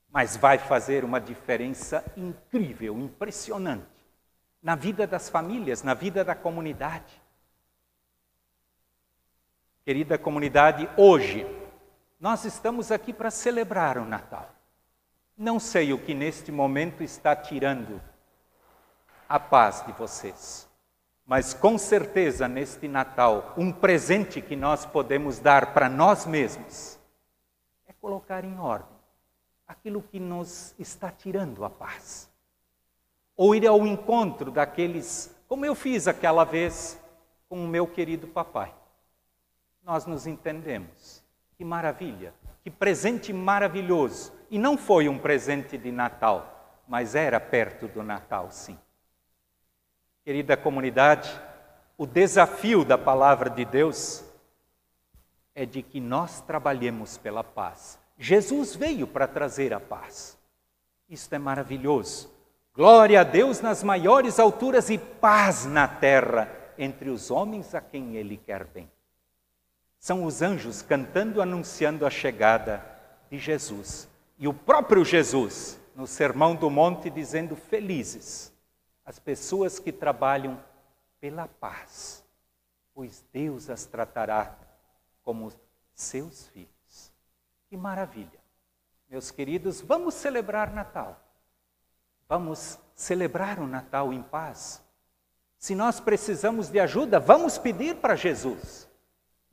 Mas 0.07 0.37
vai 0.37 0.59
fazer 0.59 1.03
uma 1.03 1.19
diferença 1.19 2.03
incrível, 2.15 2.95
impressionante 2.99 3.87
na 4.61 4.75
vida 4.75 5.07
das 5.07 5.29
famílias, 5.29 5.81
na 5.81 5.95
vida 5.95 6.23
da 6.23 6.35
comunidade. 6.35 7.18
Querida 9.89 10.19
comunidade, 10.19 10.87
hoje 10.95 11.47
nós 12.19 12.45
estamos 12.45 12.91
aqui 12.91 13.11
para 13.11 13.31
celebrar 13.31 13.97
o 13.97 14.05
Natal. 14.05 14.47
Não 15.35 15.59
sei 15.59 15.93
o 15.93 15.97
que 15.97 16.13
neste 16.13 16.51
momento 16.51 17.01
está 17.01 17.35
tirando 17.35 17.99
a 19.27 19.39
paz 19.39 19.83
de 19.87 19.91
vocês. 19.93 20.69
Mas 21.25 21.55
com 21.55 21.75
certeza 21.75 22.47
neste 22.47 22.87
Natal, 22.87 23.55
um 23.57 23.71
presente 23.71 24.43
que 24.43 24.55
nós 24.55 24.85
podemos 24.85 25.39
dar 25.39 25.73
para 25.73 25.89
nós 25.89 26.23
mesmos 26.27 26.99
é 27.87 27.93
colocar 27.93 28.45
em 28.45 28.59
ordem 28.59 28.95
aquilo 29.67 30.03
que 30.03 30.19
nos 30.19 30.75
está 30.77 31.09
tirando 31.09 31.65
a 31.65 31.69
paz. 31.71 32.29
Ou 33.35 33.55
ir 33.55 33.65
ao 33.65 33.87
encontro 33.87 34.51
daqueles, 34.51 35.35
como 35.47 35.65
eu 35.65 35.73
fiz 35.73 36.07
aquela 36.07 36.43
vez 36.43 37.01
com 37.49 37.65
o 37.65 37.67
meu 37.67 37.87
querido 37.87 38.27
papai. 38.27 38.71
Nós 39.89 40.05
nos 40.05 40.27
entendemos. 40.27 41.23
Que 41.57 41.65
maravilha, 41.65 42.31
que 42.63 42.69
presente 42.69 43.33
maravilhoso. 43.33 44.31
E 44.47 44.59
não 44.59 44.77
foi 44.77 45.09
um 45.09 45.17
presente 45.17 45.79
de 45.79 45.91
Natal, 45.91 46.77
mas 46.87 47.15
era 47.15 47.39
perto 47.39 47.87
do 47.87 48.03
Natal, 48.03 48.51
sim. 48.51 48.77
Querida 50.23 50.55
comunidade, 50.55 51.31
o 51.97 52.05
desafio 52.05 52.85
da 52.85 52.99
palavra 52.99 53.49
de 53.49 53.65
Deus 53.65 54.23
é 55.55 55.65
de 55.65 55.81
que 55.81 55.99
nós 55.99 56.39
trabalhemos 56.39 57.17
pela 57.17 57.43
paz. 57.43 57.97
Jesus 58.15 58.75
veio 58.75 59.07
para 59.07 59.27
trazer 59.27 59.73
a 59.73 59.79
paz. 59.79 60.37
Isto 61.09 61.33
é 61.33 61.39
maravilhoso. 61.39 62.31
Glória 62.75 63.21
a 63.21 63.23
Deus 63.23 63.59
nas 63.59 63.83
maiores 63.83 64.39
alturas 64.39 64.91
e 64.91 64.99
paz 64.99 65.65
na 65.65 65.87
terra 65.87 66.47
entre 66.77 67.09
os 67.09 67.31
homens 67.31 67.73
a 67.73 67.81
quem 67.81 68.17
Ele 68.17 68.37
quer 68.37 68.65
bem. 68.65 68.87
São 69.99 70.23
os 70.23 70.41
anjos 70.41 70.81
cantando, 70.81 71.41
anunciando 71.41 72.05
a 72.05 72.09
chegada 72.09 72.83
de 73.29 73.37
Jesus. 73.37 74.07
E 74.37 74.47
o 74.47 74.53
próprio 74.53 75.03
Jesus, 75.03 75.77
no 75.93 76.07
Sermão 76.07 76.55
do 76.55 76.69
Monte, 76.69 77.09
dizendo: 77.09 77.55
Felizes 77.55 78.53
as 79.05 79.19
pessoas 79.19 79.77
que 79.77 79.91
trabalham 79.91 80.57
pela 81.19 81.47
paz, 81.47 82.23
pois 82.93 83.23
Deus 83.33 83.69
as 83.69 83.85
tratará 83.85 84.55
como 85.21 85.51
seus 85.93 86.47
filhos. 86.47 87.11
Que 87.67 87.75
maravilha! 87.75 88.39
Meus 89.09 89.31
queridos, 89.31 89.81
vamos 89.81 90.13
celebrar 90.13 90.73
Natal. 90.73 91.19
Vamos 92.27 92.79
celebrar 92.95 93.59
o 93.59 93.67
Natal 93.67 94.13
em 94.13 94.21
paz. 94.21 94.81
Se 95.57 95.75
nós 95.75 95.99
precisamos 95.99 96.69
de 96.69 96.79
ajuda, 96.79 97.19
vamos 97.19 97.57
pedir 97.57 97.95
para 97.97 98.15
Jesus. 98.15 98.88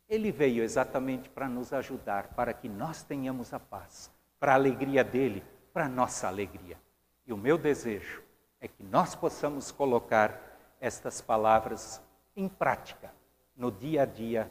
Ele 0.08 0.30
veio 0.30 0.62
exatamente 0.62 1.28
para 1.28 1.48
nos 1.48 1.72
ajudar, 1.72 2.28
para 2.28 2.52
que 2.52 2.68
nós 2.68 3.02
tenhamos 3.02 3.52
a 3.52 3.58
paz, 3.58 4.10
para 4.38 4.52
a 4.52 4.54
alegria 4.54 5.02
dele, 5.02 5.42
para 5.72 5.86
a 5.86 5.88
nossa 5.88 6.28
alegria. 6.28 6.78
E 7.26 7.32
o 7.32 7.36
meu 7.36 7.58
desejo 7.58 8.22
é 8.60 8.68
que 8.68 8.82
nós 8.82 9.14
possamos 9.14 9.72
colocar 9.72 10.40
estas 10.80 11.20
palavras 11.20 12.00
em 12.36 12.48
prática 12.48 13.12
no 13.56 13.70
dia 13.70 14.02
a 14.02 14.06
dia 14.06 14.50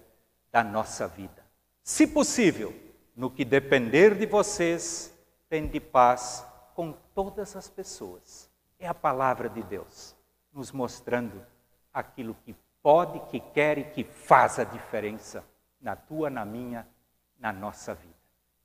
da 0.52 0.63
nossa 0.63 1.08
vida. 1.08 1.46
Se 1.84 2.06
possível, 2.08 2.74
no 3.15 3.30
que 3.30 3.46
depender 3.46 4.15
de 4.15 4.26
vocês, 4.26 5.13
tende 5.48 5.80
paz 5.80 6.46
com 6.74 6.91
todas 7.13 7.56
as 7.56 7.70
pessoas. 7.70 8.50
É 8.78 8.88
a 8.88 8.94
palavra 8.94 9.48
de 9.48 9.63
Deus 9.63 10.15
nos 10.52 10.72
mostrando 10.72 11.46
aquilo 11.94 12.36
que 12.46 12.56
pode, 12.86 13.19
que 13.32 13.39
quer 13.39 13.80
e 13.80 13.84
que 13.84 14.04
faz 14.04 14.60
a 14.60 14.63
diferença 14.63 15.43
na 15.82 15.95
tua, 15.95 16.30
na 16.30 16.45
minha, 16.45 16.88
na 17.39 17.52
nossa 17.52 17.95
vida. 17.95 18.13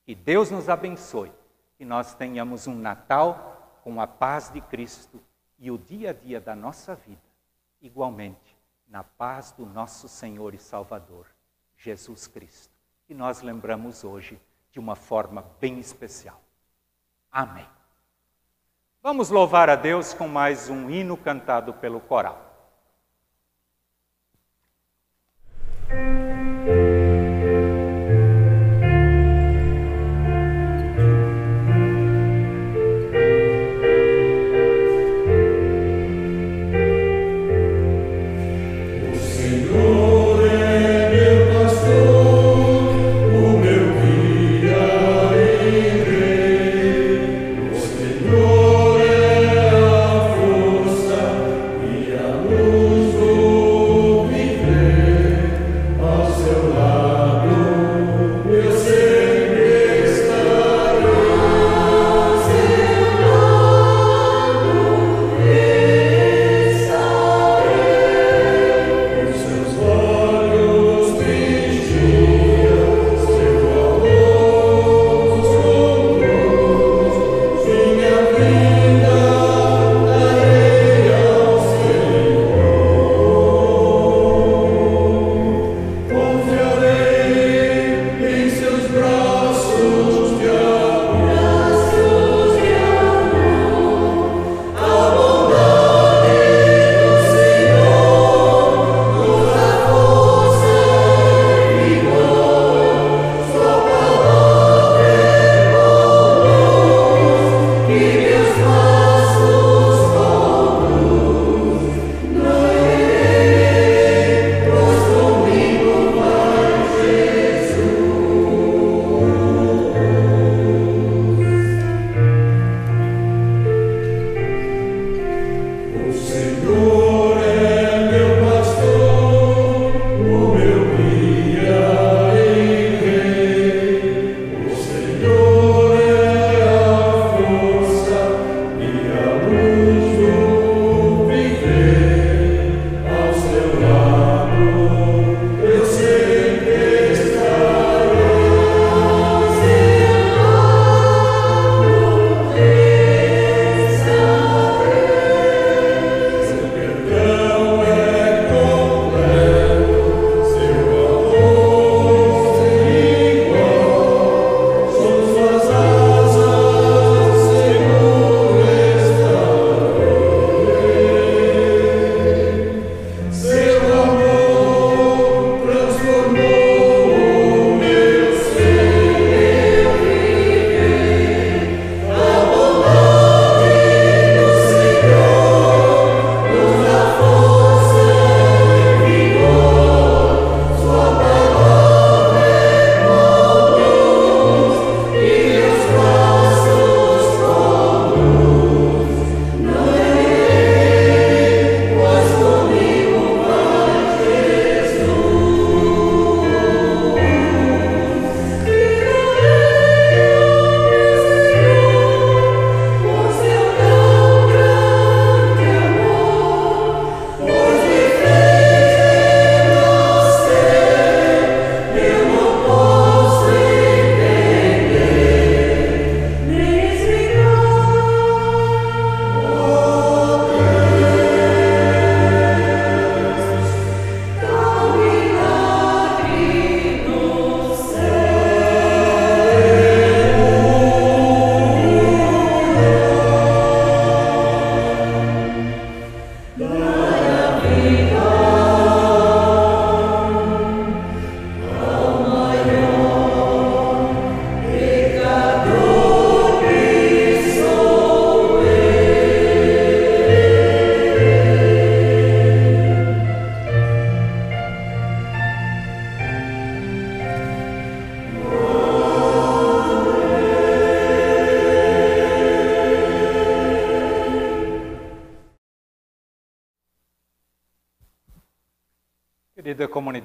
Que 0.04 0.14
Deus 0.14 0.50
nos 0.50 0.68
abençoe, 0.68 1.32
que 1.78 1.86
nós 1.86 2.12
tenhamos 2.12 2.66
um 2.66 2.74
Natal 2.74 3.80
com 3.82 3.98
a 3.98 4.06
paz 4.06 4.50
de 4.50 4.60
Cristo 4.60 5.18
e 5.58 5.70
o 5.70 5.78
dia 5.78 6.10
a 6.10 6.12
dia 6.12 6.38
da 6.38 6.54
nossa 6.54 6.94
vida, 6.94 7.22
igualmente 7.80 8.54
na 8.86 9.02
paz 9.02 9.52
do 9.52 9.64
nosso 9.64 10.06
Senhor 10.06 10.52
e 10.52 10.58
Salvador, 10.58 11.26
Jesus 11.78 12.26
Cristo, 12.26 12.74
que 13.06 13.14
nós 13.14 13.40
lembramos 13.40 14.04
hoje 14.04 14.38
de 14.70 14.78
uma 14.78 14.96
forma 14.96 15.46
bem 15.58 15.78
especial. 15.78 16.42
Amém. 17.32 17.66
Vamos 19.02 19.30
louvar 19.30 19.70
a 19.70 19.76
Deus 19.76 20.12
com 20.12 20.28
mais 20.28 20.68
um 20.68 20.90
hino 20.90 21.16
cantado 21.16 21.72
pelo 21.72 22.00
coral. 22.00 22.49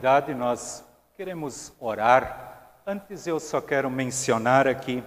Comunidade, 0.05 0.35
nós 0.35 0.85
queremos 1.15 1.73
orar. 1.79 2.79
Antes, 2.85 3.25
eu 3.25 3.39
só 3.39 3.59
quero 3.59 3.89
mencionar 3.89 4.67
aqui 4.67 5.03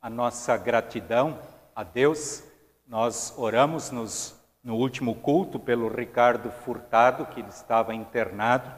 a 0.00 0.08
nossa 0.08 0.56
gratidão 0.56 1.38
a 1.76 1.82
Deus. 1.82 2.42
Nós 2.86 3.34
oramos 3.36 3.90
nos, 3.90 4.34
no 4.64 4.76
último 4.76 5.16
culto 5.16 5.58
pelo 5.58 5.86
Ricardo 5.88 6.50
Furtado, 6.50 7.26
que 7.26 7.40
ele 7.40 7.50
estava 7.50 7.94
internado. 7.94 8.72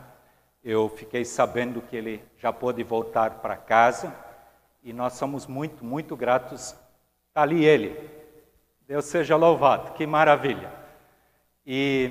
Eu 0.65 0.89
fiquei 0.89 1.25
sabendo 1.25 1.81
que 1.81 1.95
ele 1.95 2.25
já 2.37 2.53
pôde 2.53 2.83
voltar 2.83 3.39
para 3.39 3.57
casa 3.57 4.13
e 4.83 4.93
nós 4.93 5.13
somos 5.13 5.47
muito, 5.47 5.85
muito 5.85 6.17
gratos. 6.17 6.75
Está 7.29 7.43
ali 7.43 7.65
ele. 7.65 8.11
Deus 8.89 9.05
seja 9.05 9.37
louvado, 9.37 9.93
que 9.93 10.05
maravilha. 10.05 10.73
E 11.65 12.11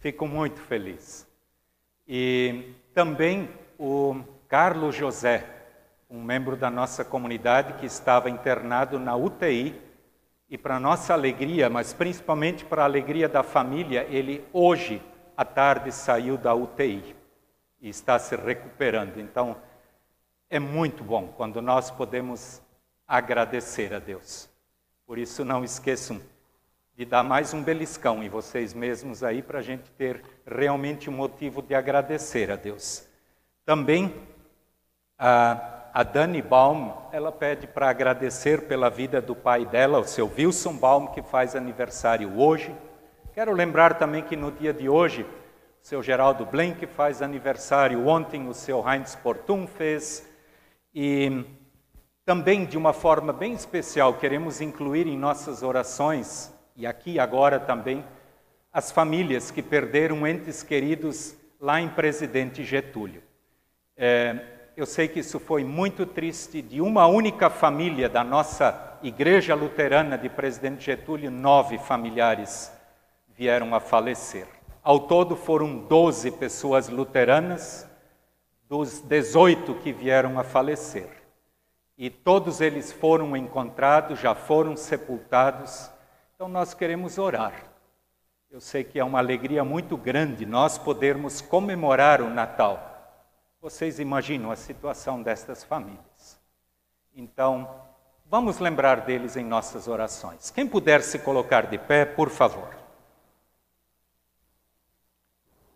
fico 0.00 0.26
muito 0.26 0.60
feliz. 0.60 1.30
E 2.14 2.74
também 2.92 3.48
o 3.78 4.22
Carlos 4.46 4.94
José, 4.94 5.46
um 6.10 6.22
membro 6.22 6.58
da 6.58 6.70
nossa 6.70 7.02
comunidade 7.02 7.72
que 7.80 7.86
estava 7.86 8.28
internado 8.28 8.98
na 8.98 9.16
UTI, 9.16 9.80
e 10.46 10.58
para 10.58 10.78
nossa 10.78 11.14
alegria, 11.14 11.70
mas 11.70 11.94
principalmente 11.94 12.66
para 12.66 12.82
a 12.82 12.84
alegria 12.84 13.30
da 13.30 13.42
família, 13.42 14.06
ele 14.10 14.44
hoje 14.52 15.00
à 15.34 15.42
tarde 15.42 15.90
saiu 15.90 16.36
da 16.36 16.54
UTI 16.54 17.16
e 17.80 17.88
está 17.88 18.18
se 18.18 18.36
recuperando. 18.36 19.16
Então, 19.16 19.56
é 20.50 20.58
muito 20.58 21.02
bom 21.02 21.28
quando 21.28 21.62
nós 21.62 21.90
podemos 21.90 22.60
agradecer 23.08 23.94
a 23.94 23.98
Deus. 23.98 24.50
Por 25.06 25.16
isso, 25.16 25.46
não 25.46 25.64
esqueçam 25.64 26.20
de 27.02 27.06
dar 27.06 27.24
mais 27.24 27.52
um 27.52 27.60
beliscão 27.60 28.22
em 28.22 28.28
vocês 28.28 28.72
mesmos 28.72 29.24
aí, 29.24 29.42
para 29.42 29.58
a 29.58 29.62
gente 29.62 29.90
ter 29.98 30.22
realmente 30.46 31.10
um 31.10 31.12
motivo 31.12 31.60
de 31.60 31.74
agradecer 31.74 32.48
a 32.48 32.54
Deus. 32.54 33.08
Também, 33.64 34.14
a, 35.18 35.90
a 35.92 36.04
Dani 36.04 36.40
Baum, 36.40 36.92
ela 37.10 37.32
pede 37.32 37.66
para 37.66 37.90
agradecer 37.90 38.68
pela 38.68 38.88
vida 38.88 39.20
do 39.20 39.34
pai 39.34 39.66
dela, 39.66 39.98
o 39.98 40.04
seu 40.04 40.30
Wilson 40.38 40.76
Baum, 40.76 41.08
que 41.08 41.22
faz 41.22 41.56
aniversário 41.56 42.38
hoje. 42.38 42.72
Quero 43.34 43.52
lembrar 43.52 43.98
também 43.98 44.22
que 44.22 44.36
no 44.36 44.52
dia 44.52 44.72
de 44.72 44.88
hoje, 44.88 45.22
o 45.22 45.84
seu 45.84 46.04
Geraldo 46.04 46.46
Blenk 46.46 46.86
faz 46.86 47.20
aniversário, 47.20 48.06
ontem 48.06 48.46
o 48.46 48.54
seu 48.54 48.80
Heinz 48.88 49.16
Portum 49.16 49.66
fez, 49.66 50.24
e 50.94 51.44
também, 52.24 52.64
de 52.64 52.78
uma 52.78 52.92
forma 52.92 53.32
bem 53.32 53.54
especial, 53.54 54.14
queremos 54.14 54.60
incluir 54.60 55.08
em 55.08 55.18
nossas 55.18 55.64
orações, 55.64 56.51
e 56.76 56.86
aqui 56.86 57.18
agora 57.18 57.60
também, 57.60 58.04
as 58.72 58.90
famílias 58.90 59.50
que 59.50 59.62
perderam 59.62 60.26
entes 60.26 60.62
queridos 60.62 61.36
lá 61.60 61.80
em 61.80 61.88
Presidente 61.88 62.64
Getúlio. 62.64 63.22
É, 63.96 64.36
eu 64.76 64.86
sei 64.86 65.06
que 65.06 65.20
isso 65.20 65.38
foi 65.38 65.62
muito 65.64 66.06
triste, 66.06 66.62
de 66.62 66.80
uma 66.80 67.06
única 67.06 67.50
família 67.50 68.08
da 68.08 68.24
nossa 68.24 68.98
Igreja 69.02 69.54
Luterana 69.54 70.16
de 70.16 70.28
Presidente 70.28 70.84
Getúlio, 70.84 71.30
nove 71.30 71.78
familiares 71.78 72.72
vieram 73.28 73.74
a 73.74 73.80
falecer. 73.80 74.46
Ao 74.82 75.00
todo 75.00 75.36
foram 75.36 75.76
doze 75.76 76.30
pessoas 76.30 76.88
luteranas, 76.88 77.86
dos 78.68 79.00
18 79.00 79.74
que 79.76 79.92
vieram 79.92 80.38
a 80.38 80.44
falecer. 80.44 81.08
E 81.98 82.08
todos 82.08 82.60
eles 82.60 82.90
foram 82.90 83.36
encontrados, 83.36 84.18
já 84.18 84.34
foram 84.34 84.76
sepultados. 84.76 85.90
Então 86.42 86.50
nós 86.50 86.74
queremos 86.74 87.18
orar. 87.18 87.54
Eu 88.50 88.60
sei 88.60 88.82
que 88.82 88.98
é 88.98 89.04
uma 89.04 89.20
alegria 89.20 89.62
muito 89.62 89.96
grande 89.96 90.44
nós 90.44 90.76
podermos 90.76 91.40
comemorar 91.40 92.20
o 92.20 92.28
Natal. 92.28 93.22
Vocês 93.60 94.00
imaginam 94.00 94.50
a 94.50 94.56
situação 94.56 95.22
destas 95.22 95.62
famílias. 95.62 96.40
Então, 97.14 97.70
vamos 98.26 98.58
lembrar 98.58 99.02
deles 99.02 99.36
em 99.36 99.44
nossas 99.44 99.86
orações. 99.86 100.50
Quem 100.50 100.66
puder 100.66 101.02
se 101.02 101.20
colocar 101.20 101.66
de 101.66 101.78
pé, 101.78 102.04
por 102.04 102.28
favor. 102.28 102.76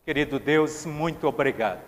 Querido 0.05 0.41
Deus, 0.41 0.85
muito 0.85 1.29
obrigado 1.29 1.85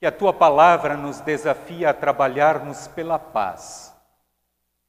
que 0.00 0.06
a 0.06 0.12
tua 0.12 0.32
palavra 0.32 0.96
nos 0.96 1.20
desafia 1.20 1.90
a 1.90 1.94
trabalharmos 1.94 2.88
pela 2.88 3.18
paz. 3.18 3.94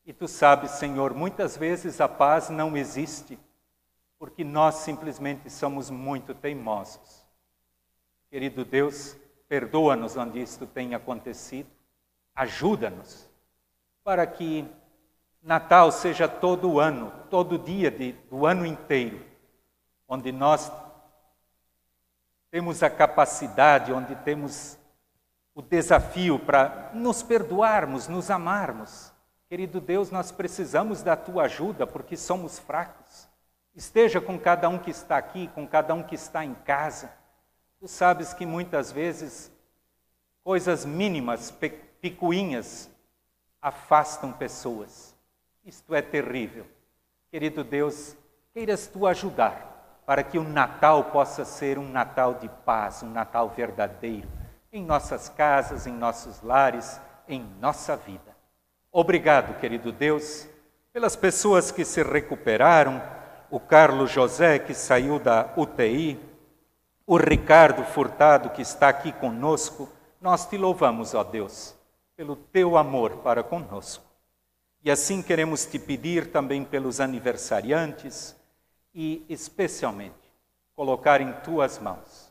E 0.07 0.13
tu 0.13 0.25
sabes, 0.25 0.71
Senhor, 0.71 1.13
muitas 1.13 1.57
vezes 1.57 1.99
a 1.99 2.07
paz 2.07 2.49
não 2.49 2.77
existe 2.77 3.37
porque 4.17 4.41
nós 4.41 4.75
simplesmente 4.75 5.49
somos 5.49 5.89
muito 5.89 6.33
teimosos. 6.33 7.27
Querido 8.29 8.63
Deus, 8.63 9.17
perdoa-nos 9.49 10.15
onde 10.15 10.41
isto 10.41 10.65
tenha 10.65 10.95
acontecido, 10.95 11.69
ajuda-nos 12.33 13.29
para 14.01 14.25
que 14.25 14.65
Natal 15.43 15.91
seja 15.91 16.25
todo 16.25 16.79
ano, 16.79 17.11
todo 17.29 17.59
dia 17.59 17.91
de, 17.91 18.13
do 18.29 18.45
ano 18.45 18.65
inteiro, 18.65 19.25
onde 20.07 20.31
nós 20.31 20.71
temos 22.49 22.81
a 22.81 22.89
capacidade, 22.89 23.91
onde 23.91 24.15
temos 24.15 24.79
o 25.53 25.61
desafio 25.61 26.39
para 26.39 26.91
nos 26.93 27.21
perdoarmos, 27.21 28.07
nos 28.07 28.31
amarmos. 28.31 29.16
Querido 29.49 29.79
Deus, 29.79 30.11
nós 30.11 30.31
precisamos 30.31 31.01
da 31.01 31.15
tua 31.15 31.43
ajuda 31.43 31.87
porque 31.87 32.17
somos 32.17 32.59
fracos. 32.59 33.27
Esteja 33.75 34.19
com 34.19 34.37
cada 34.37 34.67
um 34.67 34.77
que 34.77 34.91
está 34.91 35.17
aqui, 35.17 35.47
com 35.49 35.67
cada 35.67 35.93
um 35.93 36.03
que 36.03 36.15
está 36.15 36.43
em 36.43 36.53
casa. 36.53 37.11
Tu 37.79 37.87
sabes 37.87 38.33
que 38.33 38.45
muitas 38.45 38.91
vezes 38.91 39.51
coisas 40.43 40.83
mínimas, 40.85 41.53
picuinhas, 42.01 42.89
afastam 43.61 44.33
pessoas. 44.33 45.15
Isto 45.63 45.93
é 45.93 46.01
terrível. 46.01 46.65
Querido 47.29 47.63
Deus, 47.63 48.15
queiras 48.53 48.87
tu 48.87 49.05
ajudar 49.05 50.01
para 50.05 50.23
que 50.23 50.37
o 50.37 50.43
Natal 50.43 51.05
possa 51.05 51.45
ser 51.45 51.77
um 51.77 51.87
Natal 51.87 52.35
de 52.35 52.49
paz, 52.65 53.03
um 53.03 53.09
Natal 53.09 53.49
verdadeiro 53.49 54.27
em 54.71 54.83
nossas 54.83 55.29
casas, 55.29 55.87
em 55.87 55.93
nossos 55.93 56.41
lares, 56.41 56.99
em 57.27 57.41
nossa 57.59 57.95
vida. 57.95 58.36
Obrigado, 58.91 59.59
querido 59.59 59.91
Deus, 59.91 60.47
pelas 60.91 61.15
pessoas 61.15 61.71
que 61.71 61.85
se 61.85 62.01
recuperaram, 62.01 63.01
o 63.49 63.59
Carlos 63.59 64.11
José 64.11 64.59
que 64.59 64.73
saiu 64.73 65.19
da 65.19 65.53
UTI, 65.55 66.19
o 67.05 67.17
Ricardo 67.17 67.83
Furtado 67.83 68.49
que 68.49 68.61
está 68.61 68.89
aqui 68.89 69.11
conosco. 69.11 69.89
Nós 70.19 70.45
te 70.45 70.57
louvamos, 70.57 71.13
ó 71.13 71.23
Deus, 71.23 71.75
pelo 72.15 72.35
teu 72.35 72.77
amor 72.77 73.17
para 73.17 73.43
conosco. 73.43 74.03
E 74.83 74.91
assim 74.91 75.21
queremos 75.21 75.65
te 75.65 75.79
pedir 75.79 76.31
também 76.31 76.63
pelos 76.63 76.99
aniversariantes 76.99 78.35
e, 78.93 79.25
especialmente, 79.29 80.31
colocar 80.75 81.21
em 81.21 81.31
tuas 81.41 81.79
mãos 81.79 82.27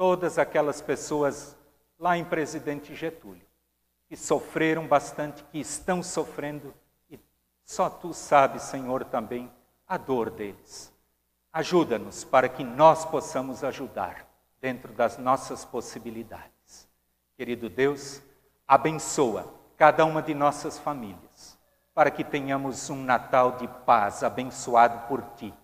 todas 0.00 0.38
aquelas 0.38 0.80
pessoas 0.80 1.54
lá 1.98 2.16
em 2.16 2.24
Presidente 2.24 2.94
Getúlio, 2.94 3.46
que 4.10 4.16
sofreram 4.16 4.88
bastante, 4.88 5.44
que 5.52 5.60
estão 5.60 6.02
sofrendo, 6.02 6.74
e 7.08 7.16
só 7.62 7.88
tu 7.88 8.12
sabes, 8.12 8.62
Senhor, 8.62 9.04
também 9.04 9.48
a 9.86 9.96
dor 9.96 10.30
deles. 10.30 10.92
Ajuda-nos 11.52 12.24
para 12.24 12.48
que 12.48 12.64
nós 12.64 13.04
possamos 13.04 13.62
ajudar 13.62 14.26
dentro 14.60 14.92
das 14.92 15.16
nossas 15.16 15.64
possibilidades. 15.64 16.88
Querido 17.36 17.68
Deus, 17.68 18.20
abençoa 18.66 19.54
cada 19.76 20.04
uma 20.04 20.20
de 20.20 20.34
nossas 20.34 20.76
famílias, 20.76 21.56
para 21.94 22.10
que 22.10 22.24
tenhamos 22.24 22.90
um 22.90 23.04
Natal 23.04 23.52
de 23.58 23.68
paz 23.86 24.24
abençoado 24.24 25.06
por 25.06 25.22
ti. 25.36 25.54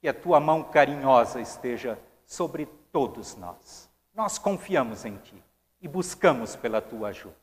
Que 0.00 0.08
a 0.08 0.14
tua 0.14 0.40
mão 0.40 0.64
carinhosa 0.64 1.38
esteja 1.38 1.98
sobre 2.24 2.64
todos 2.90 3.36
nós. 3.36 3.90
Nós 4.14 4.38
confiamos 4.38 5.04
em 5.04 5.18
ti 5.18 5.44
e 5.82 5.86
buscamos 5.86 6.56
pela 6.56 6.80
tua 6.80 7.08
ajuda. 7.08 7.39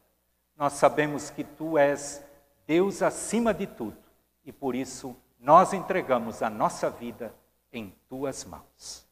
Nós 0.57 0.73
sabemos 0.73 1.29
que 1.29 1.43
tu 1.43 1.77
és 1.77 2.23
Deus 2.65 3.01
acima 3.01 3.53
de 3.53 3.67
tudo 3.67 3.97
e 4.43 4.51
por 4.51 4.75
isso 4.75 5.15
nós 5.39 5.71
entregamos 5.71 6.41
a 6.41 6.49
nossa 6.49 6.89
vida 6.89 7.33
em 7.71 7.95
tuas 8.09 8.43
mãos. 8.43 9.07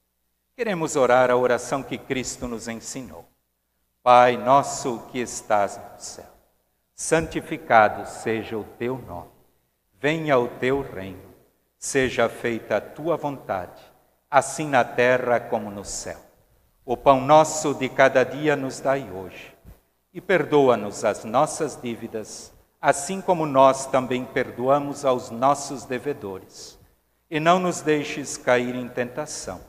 Queremos 0.55 0.95
orar 0.95 1.29
a 1.29 1.35
oração 1.35 1.83
que 1.83 1.97
Cristo 1.97 2.47
nos 2.47 2.67
ensinou. 2.67 3.25
Pai 4.01 4.37
nosso 4.37 4.99
que 5.11 5.19
estás 5.19 5.77
no 5.77 5.99
céu, 5.99 6.31
santificado 6.93 8.07
seja 8.07 8.57
o 8.57 8.63
teu 8.63 8.97
nome. 8.97 9.31
Venha 9.99 10.37
o 10.37 10.47
teu 10.47 10.81
reino. 10.81 11.33
Seja 11.77 12.27
feita 12.27 12.77
a 12.77 12.81
tua 12.81 13.15
vontade, 13.15 13.81
assim 14.29 14.67
na 14.67 14.83
terra 14.83 15.39
como 15.39 15.69
no 15.69 15.85
céu. 15.85 16.19
O 16.83 16.97
pão 16.97 17.21
nosso 17.21 17.73
de 17.75 17.89
cada 17.89 18.23
dia 18.23 18.55
nos 18.55 18.79
dai 18.79 19.09
hoje. 19.11 19.54
E 20.15 20.21
perdoa-nos 20.21 21.03
as 21.03 21.25
nossas 21.25 21.75
dívidas, 21.75 22.53
assim 22.81 23.19
como 23.19 23.45
nós 23.45 23.85
também 23.85 24.23
perdoamos 24.23 25.03
aos 25.03 25.29
nossos 25.29 25.83
devedores. 25.83 26.79
E 27.29 27.37
não 27.37 27.59
nos 27.59 27.81
deixes 27.81 28.37
cair 28.37 28.75
em 28.75 28.87
tentação, 28.87 29.59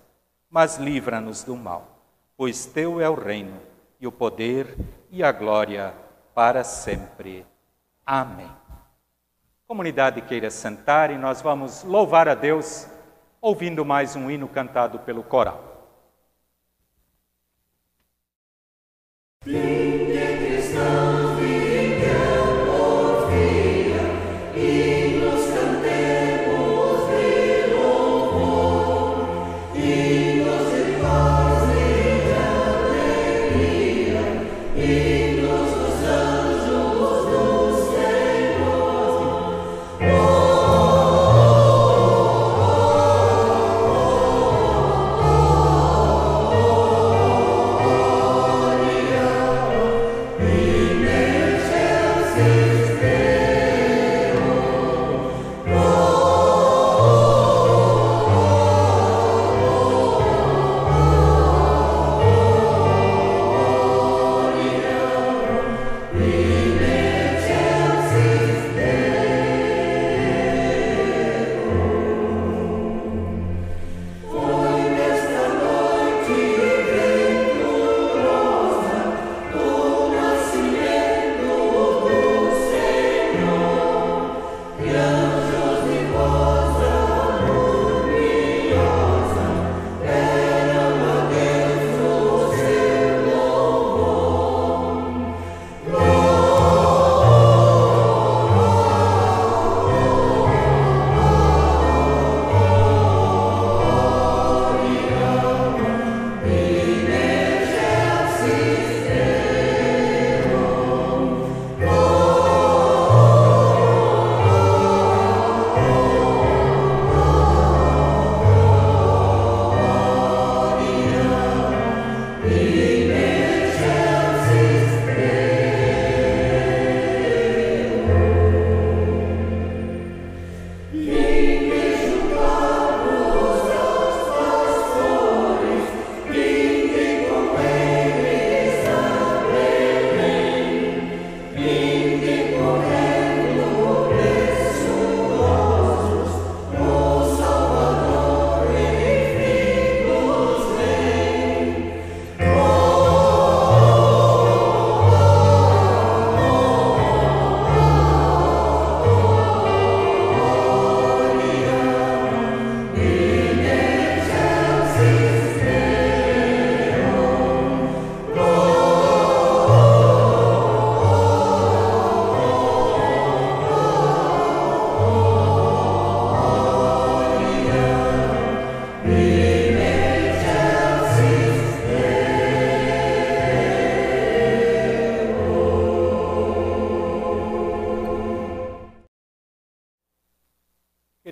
mas 0.48 0.76
livra-nos 0.76 1.42
do 1.42 1.56
mal. 1.56 1.88
pois 2.36 2.64
teu 2.64 3.00
é 3.00 3.10
o 3.10 3.14
reino, 3.14 3.60
e 3.98 4.06
o 4.06 4.12
poder 4.12 4.76
e 5.10 5.24
a 5.24 5.32
glória 5.32 5.92
para 6.32 6.62
sempre. 6.62 7.44
Amém. 8.04 8.50
Comunidade 9.66 10.20
queira 10.20 10.48
sentar 10.48 11.10
e 11.10 11.18
nós 11.18 11.42
vamos 11.42 11.82
louvar 11.82 12.28
a 12.28 12.36
Deus 12.36 12.86
ouvindo 13.40 13.84
mais 13.84 14.14
um 14.14 14.30
hino 14.30 14.46
cantado 14.46 15.00
pelo 15.00 15.24
coral. 15.24 15.60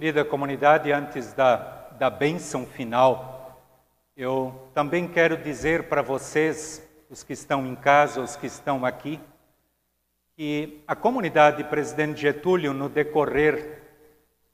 Querida 0.05 0.23
comunidade, 0.23 0.93
antes 0.93 1.33
da, 1.33 1.55
da 1.99 2.11
bênção 2.11 2.67
final, 2.67 3.59
eu 4.15 4.69
também 4.75 5.09
quero 5.09 5.35
dizer 5.35 5.85
para 5.85 6.03
vocês, 6.03 6.87
os 7.09 7.23
que 7.23 7.33
estão 7.33 7.67
em 7.67 7.75
casa, 7.75 8.21
os 8.21 8.37
que 8.37 8.47
estão 8.47 8.85
aqui, 8.85 9.19
que 10.37 10.83
a 10.87 10.95
comunidade 10.95 11.65
Presidente 11.65 12.21
Getúlio, 12.21 12.75
no 12.75 12.91
decorrer 12.91 13.81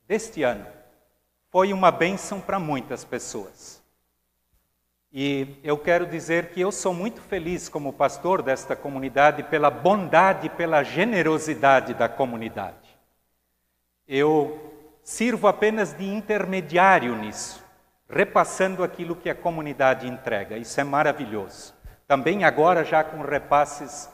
deste 0.07 0.45
ano, 0.45 0.65
foi 1.51 1.73
uma 1.73 1.91
bênção 1.91 2.41
para 2.41 2.61
muitas 2.61 3.05
pessoas. 3.05 3.83
E 5.13 5.57
eu 5.65 5.77
quero 5.77 6.07
dizer 6.07 6.51
que 6.51 6.61
eu 6.61 6.71
sou 6.71 6.95
muito 6.95 7.21
feliz 7.21 7.69
como 7.69 7.93
pastor 7.93 8.41
desta 8.41 8.77
comunidade 8.77 9.43
pela 9.43 9.69
bondade 9.69 10.47
e 10.47 10.51
pela 10.51 10.85
generosidade 10.85 11.93
da 11.93 12.09
comunidade. 12.09 12.89
Eu 14.07 14.70
sirvo 15.03 15.49
apenas 15.49 15.93
de 15.93 16.07
intermediário 16.07 17.15
nisso, 17.17 17.65
repassando 18.09 18.83
aquilo 18.83 19.17
que 19.17 19.31
a 19.31 19.35
comunidade 19.35 20.07
entrega. 20.07 20.57
Isso 20.57 20.81
é 20.81 20.85
maravilhoso. 20.85 21.75
Também 22.07 22.45
agora 22.45 22.85
já 22.85 23.05
com 23.05 23.23
repasses 23.23 24.11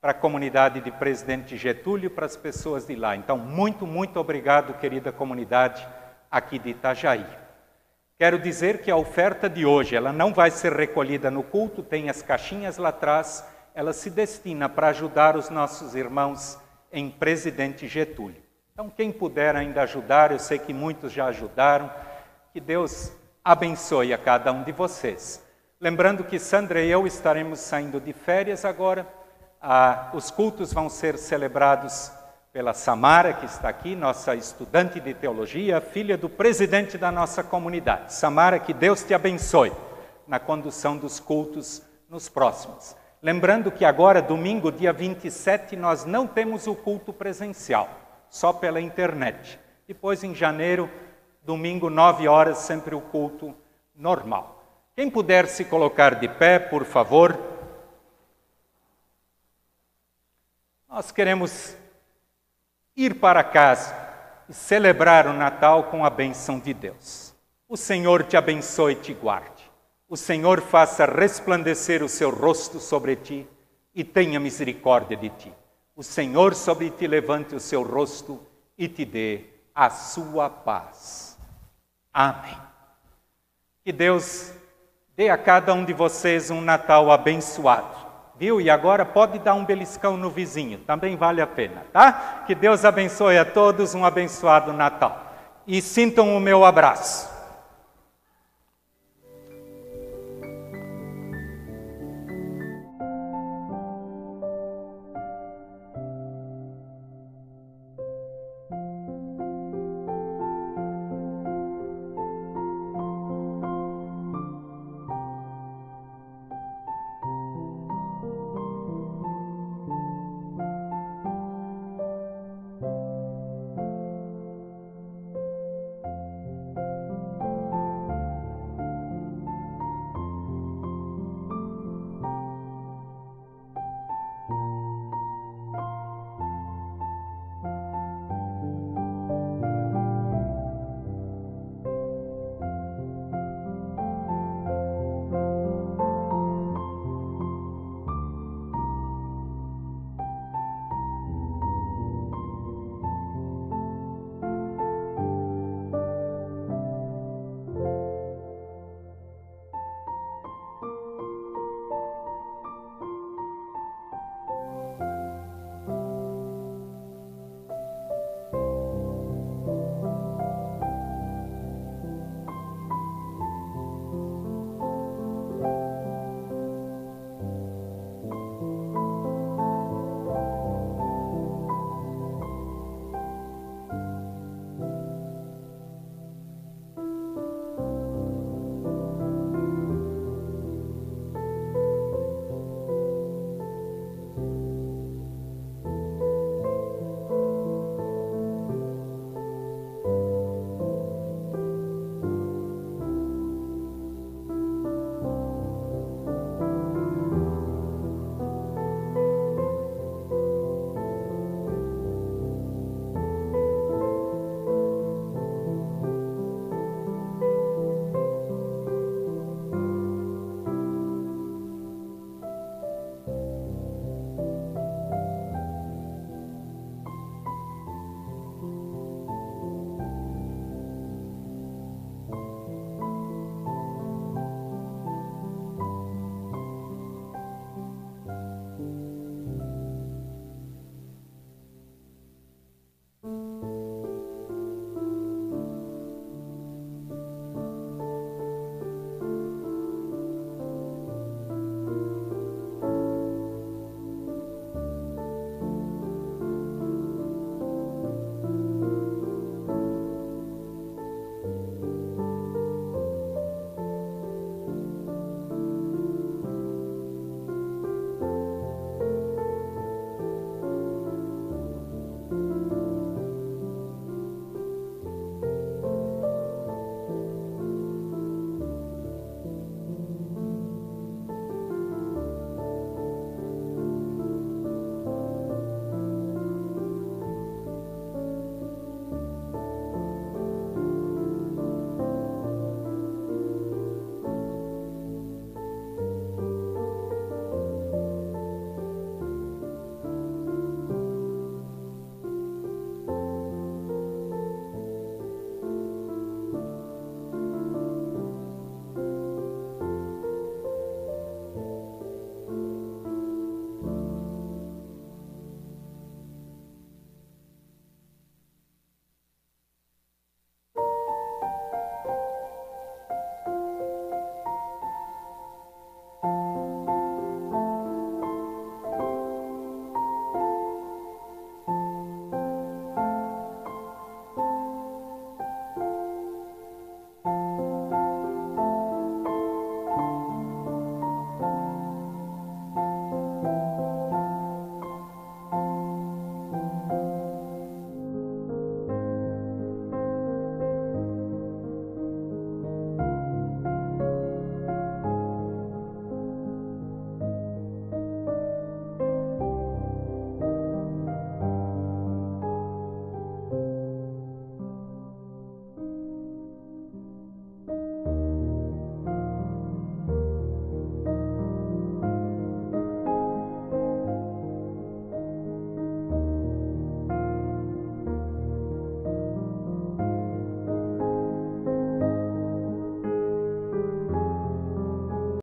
para 0.00 0.12
a 0.12 0.14
comunidade 0.14 0.80
de 0.80 0.90
Presidente 0.92 1.56
Getúlio, 1.56 2.10
para 2.10 2.26
as 2.26 2.36
pessoas 2.36 2.86
de 2.86 2.94
lá. 2.94 3.16
Então, 3.16 3.36
muito, 3.36 3.86
muito 3.86 4.20
obrigado, 4.20 4.78
querida 4.78 5.10
comunidade 5.10 5.86
aqui 6.30 6.58
de 6.58 6.70
Itajaí. 6.70 7.26
Quero 8.18 8.38
dizer 8.38 8.80
que 8.80 8.90
a 8.90 8.96
oferta 8.96 9.48
de 9.48 9.64
hoje, 9.64 9.96
ela 9.96 10.12
não 10.12 10.32
vai 10.32 10.50
ser 10.50 10.72
recolhida 10.72 11.30
no 11.30 11.42
culto, 11.42 11.82
tem 11.82 12.10
as 12.10 12.20
caixinhas 12.20 12.76
lá 12.76 12.90
atrás, 12.90 13.44
ela 13.74 13.92
se 13.92 14.10
destina 14.10 14.68
para 14.68 14.88
ajudar 14.88 15.36
os 15.36 15.50
nossos 15.50 15.94
irmãos 15.94 16.58
em 16.92 17.10
Presidente 17.10 17.86
Getúlio. 17.86 18.42
Então, 18.78 18.88
quem 18.88 19.10
puder 19.10 19.56
ainda 19.56 19.82
ajudar, 19.82 20.30
eu 20.30 20.38
sei 20.38 20.56
que 20.56 20.72
muitos 20.72 21.10
já 21.10 21.26
ajudaram, 21.26 21.90
que 22.52 22.60
Deus 22.60 23.10
abençoe 23.44 24.12
a 24.14 24.18
cada 24.18 24.52
um 24.52 24.62
de 24.62 24.70
vocês. 24.70 25.42
Lembrando 25.80 26.22
que 26.22 26.38
Sandra 26.38 26.80
e 26.80 26.88
eu 26.88 27.04
estaremos 27.04 27.58
saindo 27.58 28.00
de 28.00 28.12
férias 28.12 28.64
agora, 28.64 29.04
ah, 29.60 30.10
os 30.14 30.30
cultos 30.30 30.72
vão 30.72 30.88
ser 30.88 31.18
celebrados 31.18 32.12
pela 32.52 32.72
Samara, 32.72 33.32
que 33.32 33.46
está 33.46 33.68
aqui, 33.68 33.96
nossa 33.96 34.36
estudante 34.36 35.00
de 35.00 35.12
teologia, 35.12 35.80
filha 35.80 36.16
do 36.16 36.28
presidente 36.28 36.96
da 36.96 37.10
nossa 37.10 37.42
comunidade. 37.42 38.14
Samara, 38.14 38.60
que 38.60 38.72
Deus 38.72 39.02
te 39.02 39.12
abençoe 39.12 39.72
na 40.24 40.38
condução 40.38 40.96
dos 40.96 41.18
cultos 41.18 41.82
nos 42.08 42.28
próximos. 42.28 42.94
Lembrando 43.20 43.72
que 43.72 43.84
agora, 43.84 44.22
domingo, 44.22 44.70
dia 44.70 44.92
27, 44.92 45.74
nós 45.74 46.04
não 46.04 46.28
temos 46.28 46.68
o 46.68 46.76
culto 46.76 47.12
presencial 47.12 48.06
só 48.28 48.52
pela 48.52 48.80
internet. 48.80 49.58
Depois, 49.86 50.22
em 50.22 50.34
janeiro, 50.34 50.90
domingo, 51.42 51.88
nove 51.88 52.28
horas, 52.28 52.58
sempre 52.58 52.94
o 52.94 53.00
culto 53.00 53.54
normal. 53.94 54.62
Quem 54.94 55.10
puder 55.10 55.46
se 55.46 55.64
colocar 55.64 56.16
de 56.16 56.28
pé, 56.28 56.58
por 56.58 56.84
favor. 56.84 57.38
Nós 60.88 61.12
queremos 61.12 61.76
ir 62.96 63.14
para 63.20 63.44
casa 63.44 63.94
e 64.48 64.52
celebrar 64.52 65.26
o 65.26 65.32
Natal 65.32 65.84
com 65.84 66.04
a 66.04 66.10
benção 66.10 66.58
de 66.58 66.74
Deus. 66.74 67.34
O 67.68 67.76
Senhor 67.76 68.24
te 68.24 68.36
abençoe 68.36 68.94
e 68.94 68.96
te 68.96 69.14
guarde. 69.14 69.68
o 70.08 70.16
Senhor 70.16 70.62
faça 70.62 71.04
resplandecer 71.04 72.02
o 72.02 72.08
seu 72.08 72.30
rosto 72.30 72.80
sobre 72.80 73.14
ti 73.14 73.46
e 73.94 74.02
tenha 74.02 74.40
misericórdia 74.40 75.16
de 75.16 75.28
ti. 75.28 75.52
O 75.98 76.02
Senhor 76.04 76.54
sobre 76.54 76.90
ti 76.90 77.08
levante 77.08 77.56
o 77.56 77.58
seu 77.58 77.82
rosto 77.82 78.40
e 78.78 78.86
te 78.86 79.04
dê 79.04 79.40
a 79.74 79.90
sua 79.90 80.48
paz. 80.48 81.36
Amém. 82.14 82.56
Que 83.82 83.90
Deus 83.90 84.52
dê 85.16 85.28
a 85.28 85.36
cada 85.36 85.74
um 85.74 85.84
de 85.84 85.92
vocês 85.92 86.52
um 86.52 86.60
Natal 86.60 87.10
abençoado. 87.10 87.96
Viu? 88.36 88.60
E 88.60 88.70
agora 88.70 89.04
pode 89.04 89.40
dar 89.40 89.54
um 89.54 89.64
beliscão 89.64 90.16
no 90.16 90.30
vizinho, 90.30 90.78
também 90.86 91.16
vale 91.16 91.40
a 91.40 91.48
pena, 91.48 91.84
tá? 91.92 92.44
Que 92.46 92.54
Deus 92.54 92.84
abençoe 92.84 93.36
a 93.36 93.44
todos, 93.44 93.92
um 93.92 94.04
abençoado 94.04 94.72
Natal. 94.72 95.20
E 95.66 95.82
sintam 95.82 96.36
o 96.36 96.38
meu 96.38 96.64
abraço. 96.64 97.28